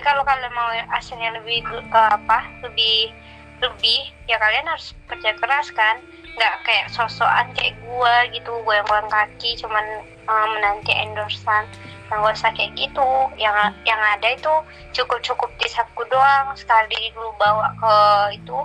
tapi 0.00 0.16
kalau 0.16 0.24
kalian 0.24 0.56
mau 0.56 0.72
hasilnya 0.96 1.36
lebih 1.36 1.60
eh, 1.76 1.84
apa 1.92 2.48
lebih 2.64 3.12
lebih 3.60 4.00
ya 4.24 4.40
kalian 4.40 4.64
harus 4.64 4.96
kerja 5.04 5.36
keras 5.36 5.68
kan. 5.76 6.00
Nggak 6.40 6.56
kayak 6.64 6.88
sosokan 6.88 7.52
kayak 7.52 7.76
gue 7.84 8.14
gitu 8.32 8.48
gue 8.64 8.74
yang 8.80 8.88
ulang 8.88 9.12
kaki 9.12 9.60
cuman 9.60 9.84
eh, 10.08 10.46
menanti 10.56 10.96
endorsean 10.96 11.68
yang 12.08 12.24
gak 12.24 12.32
usah 12.32 12.48
kayak 12.56 12.72
gitu. 12.80 13.28
Yang 13.36 13.76
yang 13.84 14.00
ada 14.00 14.24
itu 14.32 14.54
cukup 14.96 15.20
cukup 15.20 15.52
di 15.60 15.68
saku 15.68 16.00
doang. 16.08 16.48
Sekali 16.56 17.12
dulu 17.12 17.36
bawa 17.36 17.68
ke 17.76 17.94
itu 18.40 18.56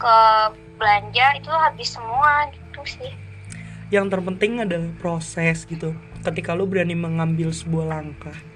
ke 0.00 0.16
belanja 0.80 1.36
itu 1.36 1.52
habis 1.52 1.92
semua 1.92 2.48
gitu 2.48 2.80
sih. 2.96 3.12
Yang 3.92 4.16
terpenting 4.16 4.64
adalah 4.64 4.88
proses 4.96 5.68
gitu. 5.68 5.92
Ketika 6.24 6.56
lu 6.56 6.64
berani 6.64 6.96
mengambil 6.96 7.52
sebuah 7.52 7.92
langkah 7.92 8.51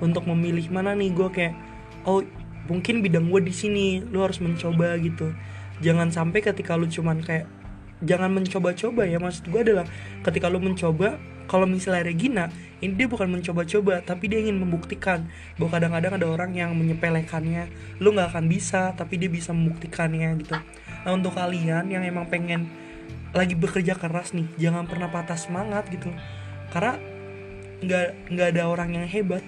untuk 0.00 0.28
memilih 0.28 0.68
mana 0.68 0.92
nih 0.92 1.12
gue 1.12 1.28
kayak 1.32 1.54
oh 2.04 2.22
mungkin 2.66 3.00
bidang 3.00 3.30
gue 3.30 3.40
di 3.46 3.54
sini 3.54 3.86
lu 4.02 4.22
harus 4.22 4.42
mencoba 4.42 4.98
gitu. 4.98 5.32
Jangan 5.80 6.08
sampai 6.10 6.40
ketika 6.40 6.74
lu 6.74 6.88
cuman 6.88 7.22
kayak 7.22 7.46
jangan 8.04 8.28
mencoba-coba 8.28 9.08
ya 9.08 9.16
maksud 9.16 9.48
gue 9.48 9.60
adalah 9.72 9.88
ketika 10.20 10.52
lu 10.52 10.60
mencoba 10.60 11.16
kalau 11.48 11.64
misalnya 11.64 12.04
Regina 12.04 12.44
ini 12.84 12.92
dia 12.92 13.08
bukan 13.08 13.30
mencoba-coba 13.32 14.04
tapi 14.04 14.28
dia 14.28 14.42
ingin 14.42 14.60
membuktikan 14.60 15.24
bahwa 15.56 15.70
kadang-kadang 15.78 16.12
ada 16.20 16.26
orang 16.28 16.50
yang 16.52 16.76
menyepelekannya. 16.76 17.70
Lu 18.02 18.12
nggak 18.12 18.36
akan 18.36 18.44
bisa 18.50 18.92
tapi 18.92 19.16
dia 19.16 19.30
bisa 19.32 19.56
membuktikannya 19.56 20.36
gitu. 20.44 20.58
Nah 21.06 21.10
untuk 21.14 21.32
kalian 21.38 21.88
yang 21.88 22.04
emang 22.04 22.28
pengen 22.28 22.68
lagi 23.32 23.56
bekerja 23.56 23.96
keras 23.96 24.32
nih 24.32 24.48
jangan 24.60 24.84
pernah 24.84 25.08
patah 25.08 25.38
semangat 25.38 25.88
gitu. 25.88 26.12
Karena 26.74 27.00
nggak 27.80 28.32
nggak 28.32 28.48
ada 28.56 28.62
orang 28.68 28.92
yang 28.92 29.06
hebat 29.08 29.44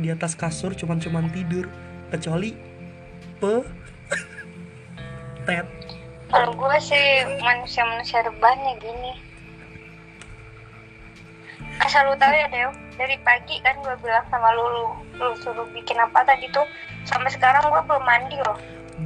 di 0.00 0.08
atas 0.10 0.34
kasur 0.34 0.72
cuman 0.74 0.98
cuman 0.98 1.28
tidur. 1.30 1.68
Kecuali 2.10 2.56
pe 3.38 3.54
tet 5.46 5.80
kalau 6.30 6.54
gue 6.54 6.76
sih 6.78 7.26
manusia-manusia 7.42 8.22
rebahan 8.22 8.62
ya 8.62 8.74
gini. 8.78 9.12
Asal 11.82 12.06
lu 12.06 12.14
tahu 12.14 12.30
ya 12.30 12.46
Deo. 12.46 12.70
Dari 12.94 13.18
pagi 13.26 13.58
kan 13.66 13.74
gue 13.82 13.98
bilang 13.98 14.22
sama 14.30 14.54
lu, 14.54 14.62
lu 14.62 14.84
lu 15.18 15.34
suruh 15.42 15.66
bikin 15.74 15.98
apa 15.98 16.22
tadi 16.22 16.46
tuh. 16.54 16.62
Sampai 17.02 17.34
sekarang 17.34 17.66
gue 17.66 17.82
belum 17.82 18.04
mandi 18.06 18.38
loh. 18.46 18.54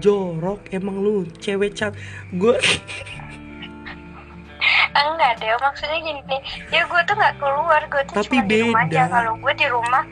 Jorok 0.04 0.68
emang 0.76 1.00
lu 1.00 1.24
cewek 1.40 1.72
cat. 1.72 1.96
Gue 2.36 2.60
enggak 5.00 5.40
Deo. 5.40 5.56
Maksudnya 5.56 5.98
gini 6.04 6.20
ya 6.68 6.84
gue 6.84 7.00
tuh 7.08 7.14
nggak 7.16 7.40
keluar. 7.40 7.80
Gue 7.88 8.04
tuh 8.04 8.20
Tapi 8.20 8.36
cuma 8.36 8.44
di 8.52 8.56
rumah 8.68 8.84
aja. 8.84 8.92
beda. 8.92 9.04
kalau 9.08 9.32
gue 9.40 9.52
di 9.56 9.66
rumah 9.72 10.04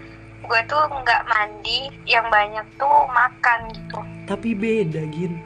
gue 0.52 0.60
tuh 0.68 0.84
nggak 0.84 1.22
mandi 1.24 1.88
yang 2.04 2.28
banyak 2.28 2.68
tuh 2.76 3.08
makan 3.08 3.72
gitu. 3.72 3.98
Tapi 4.28 4.52
beda 4.52 5.00
gin. 5.08 5.40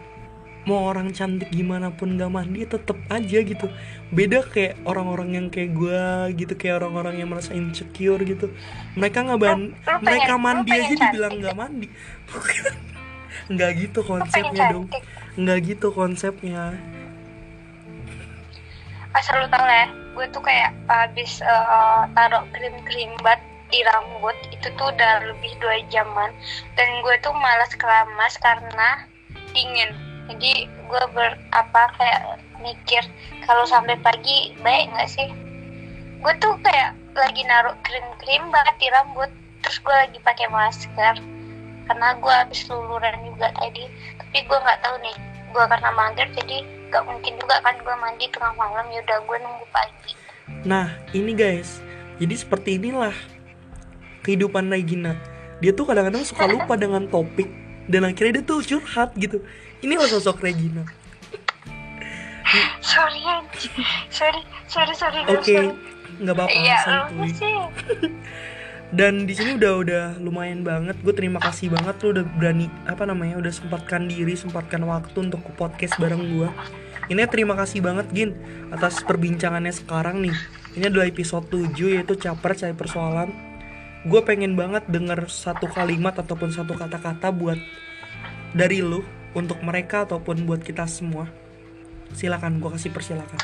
Mau 0.66 0.90
orang 0.90 1.14
cantik 1.14 1.46
gimana 1.54 1.94
pun 1.94 2.18
gak 2.18 2.26
mandi 2.26 2.66
tetep 2.66 2.98
aja 3.06 3.38
gitu. 3.38 3.70
Beda 4.10 4.42
kayak 4.42 4.82
orang-orang 4.82 5.38
yang 5.38 5.46
kayak 5.46 5.78
gue 5.78 6.02
gitu 6.34 6.58
kayak 6.58 6.82
orang-orang 6.82 7.22
yang 7.22 7.30
merasa 7.30 7.54
insecure 7.54 8.18
gitu. 8.18 8.50
Mereka 8.98 9.30
nggak 9.30 9.38
ban 9.38 9.54
Lu- 9.54 9.70
lu 9.70 9.78
pengen- 9.78 10.02
mereka 10.02 10.34
mandi 10.34 10.70
aja 10.74 10.94
dibilang 10.98 11.34
nggak 11.38 11.54
mandi. 11.56 11.86
Nggak 13.46 13.70
gitu 13.78 14.00
konsepnya 14.02 14.74
dong. 14.74 14.90
nggak 15.38 15.58
gitu 15.62 15.94
konsepnya. 15.94 16.74
Asal 19.14 19.38
lu 19.38 19.46
tau 19.46 19.62
ya 19.62 19.86
gue 20.18 20.26
tuh 20.34 20.42
kayak 20.42 20.74
habis 20.90 21.38
eh, 21.46 22.00
taruh 22.10 22.42
krim 22.50 22.74
krim 22.82 23.14
bat 23.22 23.38
di 23.70 23.82
rambut 23.82 24.36
itu 24.54 24.68
tuh 24.78 24.94
udah 24.94 25.26
lebih 25.26 25.52
dua 25.58 25.82
jaman. 25.90 26.30
Dan 26.78 26.88
gue 27.02 27.16
tuh 27.22 27.34
malas 27.34 27.72
keramas 27.74 28.34
karena 28.38 29.06
dingin. 29.52 29.90
Jadi 30.26 30.66
gue 30.66 31.02
ber 31.14 31.38
apa 31.54 31.90
kayak 31.98 32.42
mikir 32.58 33.02
kalau 33.46 33.62
sampai 33.66 33.94
pagi 34.02 34.54
baik 34.62 34.90
nggak 34.90 35.10
sih? 35.10 35.28
Gue 36.22 36.34
tuh 36.42 36.58
kayak 36.62 36.94
lagi 37.14 37.42
naruh 37.46 37.74
krim 37.86 38.06
krim 38.22 38.42
bat 38.50 38.74
di 38.78 38.90
rambut. 38.90 39.30
Terus 39.62 39.78
gue 39.82 39.94
lagi 39.94 40.18
pakai 40.22 40.46
masker. 40.50 41.16
Karena 41.86 42.18
gue 42.18 42.34
habis 42.34 42.66
luluran 42.66 43.14
juga 43.22 43.54
tadi. 43.54 43.86
Tapi 44.18 44.38
gue 44.46 44.58
nggak 44.58 44.80
tahu 44.82 44.96
nih 45.02 45.16
gue 45.54 45.64
karena 45.72 45.88
mager 45.94 46.28
jadi 46.36 46.58
gak 46.92 47.08
mungkin 47.08 47.32
juga 47.40 47.56
kan 47.64 47.74
gue 47.80 47.94
mandi 47.98 48.26
tengah 48.30 48.54
malam. 48.54 48.86
Ya 48.90 49.02
udah 49.06 49.18
gue 49.26 49.36
nunggu 49.42 49.66
pagi. 49.70 50.12
Nah, 50.66 50.90
ini 51.14 51.34
guys. 51.34 51.82
Jadi 52.16 52.34
seperti 52.34 52.70
inilah 52.80 53.14
kehidupan 54.26 54.66
Regina. 54.66 55.14
Dia 55.62 55.70
tuh 55.70 55.86
kadang-kadang 55.86 56.26
suka 56.26 56.50
lupa 56.54 56.74
dengan 56.74 57.06
topik 57.06 57.46
dan 57.86 58.02
akhirnya 58.02 58.42
dia 58.42 58.44
tuh 58.44 58.60
curhat 58.66 59.14
gitu. 59.14 59.38
Inilah 59.86 60.10
sosok 60.10 60.42
Regina. 60.42 60.82
sorry 62.80 63.20
anjing. 63.26 63.74
sorry 64.08 64.40
sorry 64.70 64.94
sorry 64.94 65.20
Oke, 65.28 65.44
sorry. 65.44 65.70
nggak 66.22 66.34
apa-apa 66.34 66.56
iya 66.56 66.78
santuy. 66.82 67.30
Dan 68.94 69.26
di 69.26 69.34
sini 69.34 69.58
udah 69.58 69.72
udah 69.82 70.04
lumayan 70.22 70.62
banget. 70.62 70.94
Gue 71.02 71.10
terima 71.10 71.42
kasih 71.42 71.74
banget 71.74 71.98
lu 72.06 72.14
udah 72.14 72.24
berani 72.38 72.70
apa 72.86 73.02
namanya 73.02 73.34
udah 73.42 73.50
sempatkan 73.50 74.06
diri, 74.06 74.38
sempatkan 74.38 74.86
waktu 74.86 75.26
untuk 75.26 75.42
ke 75.42 75.50
podcast 75.58 75.98
bareng 75.98 76.22
gue. 76.22 76.48
Ini 77.10 77.26
terima 77.26 77.58
kasih 77.58 77.82
banget 77.82 78.06
Gin 78.14 78.30
atas 78.70 79.02
perbincangannya 79.02 79.74
sekarang 79.74 80.22
nih. 80.22 80.36
Ini 80.78 80.86
adalah 80.86 81.10
episode 81.10 81.50
7 81.50 81.74
yaitu 81.98 82.14
caper 82.14 82.54
cari 82.54 82.74
persoalan. 82.78 83.28
Gue 84.06 84.20
pengen 84.22 84.54
banget 84.54 84.86
denger 84.86 85.26
satu 85.26 85.66
kalimat 85.66 86.14
ataupun 86.14 86.54
satu 86.54 86.78
kata-kata 86.78 87.34
buat 87.34 87.58
dari 88.54 88.78
lu 88.80 89.02
untuk 89.34 89.58
mereka 89.66 90.06
ataupun 90.06 90.46
buat 90.46 90.62
kita 90.62 90.86
semua. 90.86 91.26
Silakan 92.14 92.62
gue 92.62 92.70
kasih 92.70 92.94
persilakan. 92.94 93.42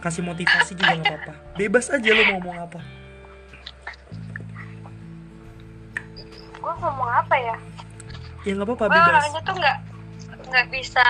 Kasih 0.00 0.24
motivasi 0.24 0.72
juga 0.72 0.96
nggak 0.96 1.06
apa-apa. 1.12 1.32
Bebas 1.60 1.92
aja 1.92 2.08
lu 2.08 2.24
mau 2.32 2.40
ngomong 2.40 2.58
apa. 2.64 2.80
gue 6.64 6.74
ngomong 6.80 7.10
apa 7.12 7.36
ya 7.36 7.56
ya 8.48 8.50
nggak 8.56 8.66
apa-apa 8.72 8.86
bebas 8.88 9.08
orangnya 9.12 9.40
tuh 9.44 9.54
nggak 9.60 9.78
nggak 10.48 10.66
bisa 10.72 11.04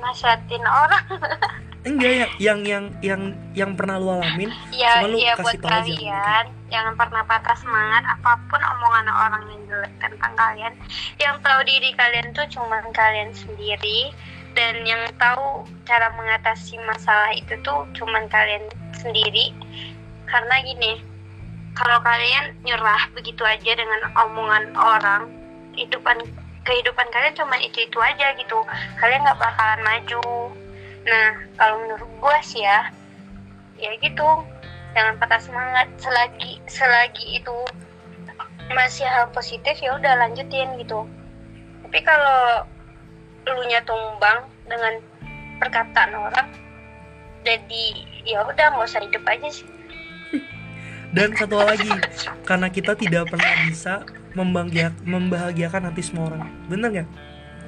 nasihatin 0.00 0.64
orang 0.64 1.04
enggak 1.88 2.12
ya 2.12 2.26
yang 2.40 2.60
yang 2.64 2.84
yang 3.04 3.22
yang 3.52 3.70
pernah 3.76 4.00
lu 4.00 4.08
alamin 4.08 4.48
ya 4.72 5.04
Cuma 5.04 5.08
lu 5.12 5.16
ya 5.20 5.32
kasih 5.36 5.60
buat 5.60 5.68
tahu 5.68 5.84
aja. 5.92 6.59
Jangan 6.70 6.94
pernah 6.94 7.26
patah 7.26 7.58
semangat 7.58 8.06
apa 8.06 8.38
pun 8.46 8.62
omongan 8.62 9.10
orang 9.10 9.44
yang 9.50 9.62
jelek 9.66 9.92
tentang 9.98 10.32
kalian. 10.38 10.72
Yang 11.18 11.36
tahu 11.42 11.60
diri 11.66 11.90
kalian 11.98 12.32
tuh 12.32 12.46
cuma 12.48 12.80
kalian 12.94 13.34
sendiri. 13.34 14.14
Dan 14.50 14.82
yang 14.82 15.06
tahu 15.14 15.62
cara 15.86 16.10
mengatasi 16.18 16.74
masalah 16.82 17.30
itu 17.34 17.54
tuh 17.62 17.86
cuma 17.94 18.22
kalian 18.30 18.66
sendiri. 18.98 19.54
Karena 20.26 20.62
gini 20.62 21.02
kalau 21.74 22.02
kalian 22.02 22.58
nyerah 22.66 23.06
begitu 23.14 23.46
aja 23.46 23.72
dengan 23.78 24.10
omongan 24.18 24.74
orang 24.74 25.30
kehidupan 25.74 26.18
kehidupan 26.66 27.06
kalian 27.14 27.34
cuma 27.38 27.56
itu 27.62 27.86
itu 27.86 27.98
aja 28.02 28.34
gitu. 28.34 28.58
Kalian 28.98 29.22
nggak 29.22 29.38
bakalan 29.38 29.80
maju. 29.86 30.22
Nah 31.06 31.28
kalau 31.54 31.76
menurut 31.86 32.10
gue 32.10 32.38
sih 32.42 32.62
ya 32.66 32.90
ya 33.80 33.96
gitu 34.02 34.44
jangan 34.94 35.14
patah 35.18 35.40
semangat. 35.40 35.86
Selagi 35.98 36.60
selagi 36.66 37.40
itu 37.40 37.56
masih 38.70 39.06
hal 39.06 39.26
positif 39.34 39.78
ya 39.82 39.98
udah 39.98 40.14
lanjutin 40.26 40.78
gitu. 40.78 41.06
Tapi 41.86 41.98
kalau 42.06 42.64
lu 43.50 43.62
nya 43.66 43.82
tumbang 43.82 44.46
dengan 44.70 45.02
perkataan 45.58 46.14
orang 46.14 46.48
jadi 47.42 47.84
ya 48.28 48.44
udah 48.46 48.66
nggak 48.76 48.86
usah 48.86 49.02
hidup 49.02 49.24
aja 49.26 49.48
sih. 49.50 49.66
Dan 51.16 51.34
satu 51.34 51.58
lagi 51.58 51.90
karena 52.46 52.70
kita 52.70 52.94
tidak 52.94 53.26
pernah 53.32 53.66
bisa 53.66 54.06
membahagia- 54.38 54.94
membahagiakan 55.02 55.90
hati 55.90 56.02
semua 56.06 56.30
orang. 56.30 56.46
Bener 56.70 56.88
nggak? 56.94 57.08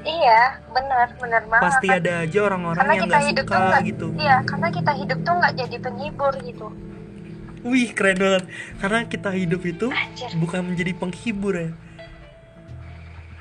Iya 0.03 0.59
benar 0.71 1.15
benar 1.19 1.43
banget. 1.47 1.63
Pasti 1.67 1.87
ada 1.91 2.13
aja 2.27 2.39
orang-orang 2.43 2.87
yang 2.91 3.07
nggak 3.07 3.23
suka 3.43 3.57
nggak 3.59 3.83
gitu. 3.87 4.07
iya 4.19 4.37
karena 4.43 4.69
kita 4.75 4.93
hidup 4.99 5.19
tuh 5.23 5.35
nggak 5.39 5.55
jadi 5.63 5.77
penghibur 5.79 6.35
gitu 6.43 6.67
wih 7.63 7.91
keren 7.95 8.19
banget. 8.19 8.45
Karena 8.79 9.01
kita 9.07 9.31
hidup 9.35 9.63
itu 9.63 9.89
Anjir. 9.91 10.31
bukan 10.39 10.61
menjadi 10.75 10.93
penghibur 10.95 11.55
ya. 11.55 11.71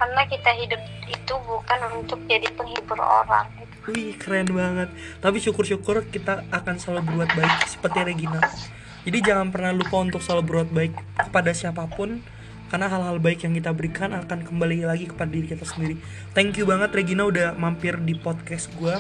Karena 0.02 0.22
kita 0.26 0.52
hidup 0.58 0.82
itu 1.06 1.34
bukan 1.46 1.80
untuk 2.02 2.20
jadi 2.26 2.50
penghibur 2.58 2.98
orang. 2.98 3.46
Wih 3.90 4.18
keren 4.18 4.50
banget. 4.50 4.90
Tapi 5.22 5.38
syukur-syukur 5.42 6.06
kita 6.10 6.46
akan 6.50 6.76
selalu 6.78 7.02
berbuat 7.06 7.30
baik 7.34 7.54
Seperti 7.66 8.00
Regina. 8.06 8.42
Jadi 9.02 9.18
jangan 9.26 9.50
pernah 9.50 9.74
lupa 9.74 9.98
untuk 9.98 10.22
selalu 10.22 10.42
berbuat 10.46 10.70
baik 10.78 10.94
Kepada 11.18 11.58
siapa 11.58 11.90
pun 11.90 12.22
Karena 12.70 12.86
hal-hal 12.86 13.18
baik 13.18 13.42
yang 13.42 13.58
kita 13.58 13.74
berikan 13.74 14.14
Akan 14.14 14.46
kembali 14.46 14.86
lagi 14.86 15.10
kepada 15.10 15.34
diri 15.34 15.50
kita 15.50 15.66
sendiri. 15.66 15.98
Thank 16.38 16.62
you 16.62 16.70
banget 16.70 16.94
Regina 16.94 17.26
udah 17.26 17.58
mampir 17.58 17.98
di 17.98 18.14
podcast 18.14 18.70
gue 18.78 18.94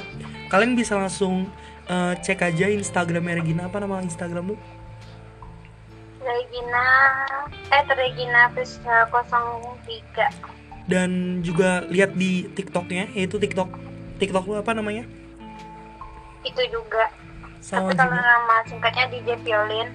Kalian 0.49 0.74
bisa 0.74 0.97
langsung 0.97 1.45
eh, 1.86 2.13
cek 2.17 2.41
aja 2.41 2.65
Instagramnya 2.72 3.39
Regina. 3.43 3.69
Apa 3.69 3.78
nama 3.78 4.01
Instagram 4.01 4.55
lu? 4.55 4.57
Regina. 6.42 6.88
Eh 7.70 7.84
Regina 7.88 8.42
Prisca 8.50 9.06
03 9.06 10.89
Dan 10.89 11.39
juga 11.46 11.86
lihat 11.88 12.18
di 12.18 12.50
TikToknya 12.50 13.14
Yaitu 13.14 13.38
TikTok 13.38 13.70
TikTok 14.18 14.46
lu 14.46 14.58
apa 14.58 14.74
namanya? 14.74 15.06
itu 16.42 16.62
juga. 16.74 17.06
Sama 17.62 17.94
tapi 17.94 18.02
kalau 18.02 18.18
nama 18.18 18.66
singkatnya 18.66 19.06
DJ 19.14 19.38
Violin. 19.46 19.88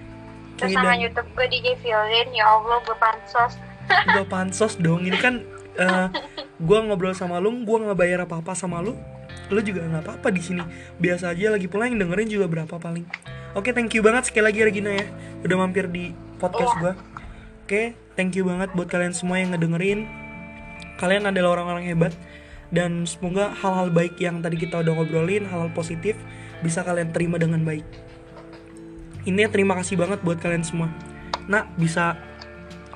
Terus 0.54 0.70
Oke, 0.70 0.78
sama 0.78 0.94
dan- 0.94 1.02
YouTube 1.02 1.28
gue 1.34 1.46
DJ 1.50 1.66
Violin 1.82 2.28
ya 2.30 2.46
Allah 2.46 2.78
gue 2.82 2.96
pansos. 2.96 3.54
Gue 4.14 4.26
pansos 4.26 4.74
dong 4.82 5.06
Ini 5.06 5.14
kan 5.14 5.46
eh 5.78 6.06
gue 6.58 6.78
ngobrol 6.82 7.14
sama 7.14 7.38
lu 7.38 7.54
Gue 7.62 7.86
nggak 7.86 7.94
bayar 7.94 8.18
apa-apa 8.26 8.54
sama 8.54 8.82
lu. 8.82 8.98
Lu 9.46 9.62
juga 9.62 9.86
nggak 9.86 10.02
apa-apa 10.02 10.30
di 10.30 10.42
sini. 10.42 10.62
Biasa 10.98 11.34
aja 11.34 11.54
lagi 11.54 11.66
pula 11.66 11.86
yang 11.86 11.98
dengerin 11.98 12.30
juga 12.30 12.46
berapa 12.46 12.78
paling 12.78 13.06
Oke 13.56 13.72
thank 13.72 13.96
you 13.96 14.04
banget 14.04 14.28
sekali 14.28 14.52
lagi 14.52 14.60
Regina 14.60 14.92
ya. 14.92 15.08
Udah 15.40 15.56
mampir 15.56 15.88
di 15.88 16.12
podcast 16.36 16.76
Iya. 16.76 16.80
gue 16.80 16.92
Oke 17.64 17.82
thank 18.14 18.36
you 18.36 18.44
banget 18.44 18.68
buat 18.76 18.92
kalian 18.92 19.16
semua 19.16 19.40
yang 19.40 19.56
ngedengerin. 19.56 20.04
Kalian 21.00 21.24
adalah 21.24 21.56
orang-orang 21.56 21.88
hebat. 21.88 22.12
Dan 22.68 23.08
semoga 23.08 23.56
hal-hal 23.56 23.88
baik 23.88 24.20
yang 24.20 24.42
tadi 24.42 24.58
kita 24.58 24.82
udah 24.82 24.98
ngobrolin 24.98 25.46
Hal-hal 25.46 25.70
positif 25.70 26.18
Bisa 26.66 26.82
kalian 26.82 27.14
terima 27.14 27.38
dengan 27.38 27.62
baik. 27.62 27.86
Ini 29.24 29.48
terima 29.48 29.78
kasih 29.78 29.96
banget 29.96 30.20
buat 30.20 30.36
kalian 30.36 30.62
semua. 30.66 30.92
Nah 31.48 31.64
bisa 31.80 32.14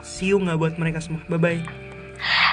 See 0.04 0.34
you 0.34 0.42
nggak 0.42 0.58
buat 0.60 0.74
mereka 0.76 1.00
semua? 1.00 1.24
Bye 1.30 1.40
bye 1.40 1.90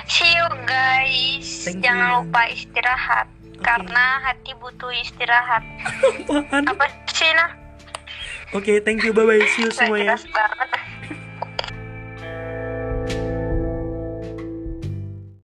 see 0.08 0.34
you 0.34 0.48
guys. 0.66 1.68
Thank 1.68 1.84
jangan 1.84 2.08
you. 2.10 2.18
lupa 2.24 2.42
istirahat. 2.50 3.28
Karena 3.62 4.24
hati 4.24 4.52
butuh 4.58 4.92
istirahat. 5.04 5.64
Apaan? 6.32 6.64
apa 6.66 6.86
sih 7.12 7.30
nah 7.36 7.67
Oke, 8.54 8.80
thank 8.84 9.04
you. 9.04 9.14
Bye 9.14 9.26
bye. 9.26 9.46
See 9.46 9.64
you 9.64 9.72
semuanya. 9.72 10.16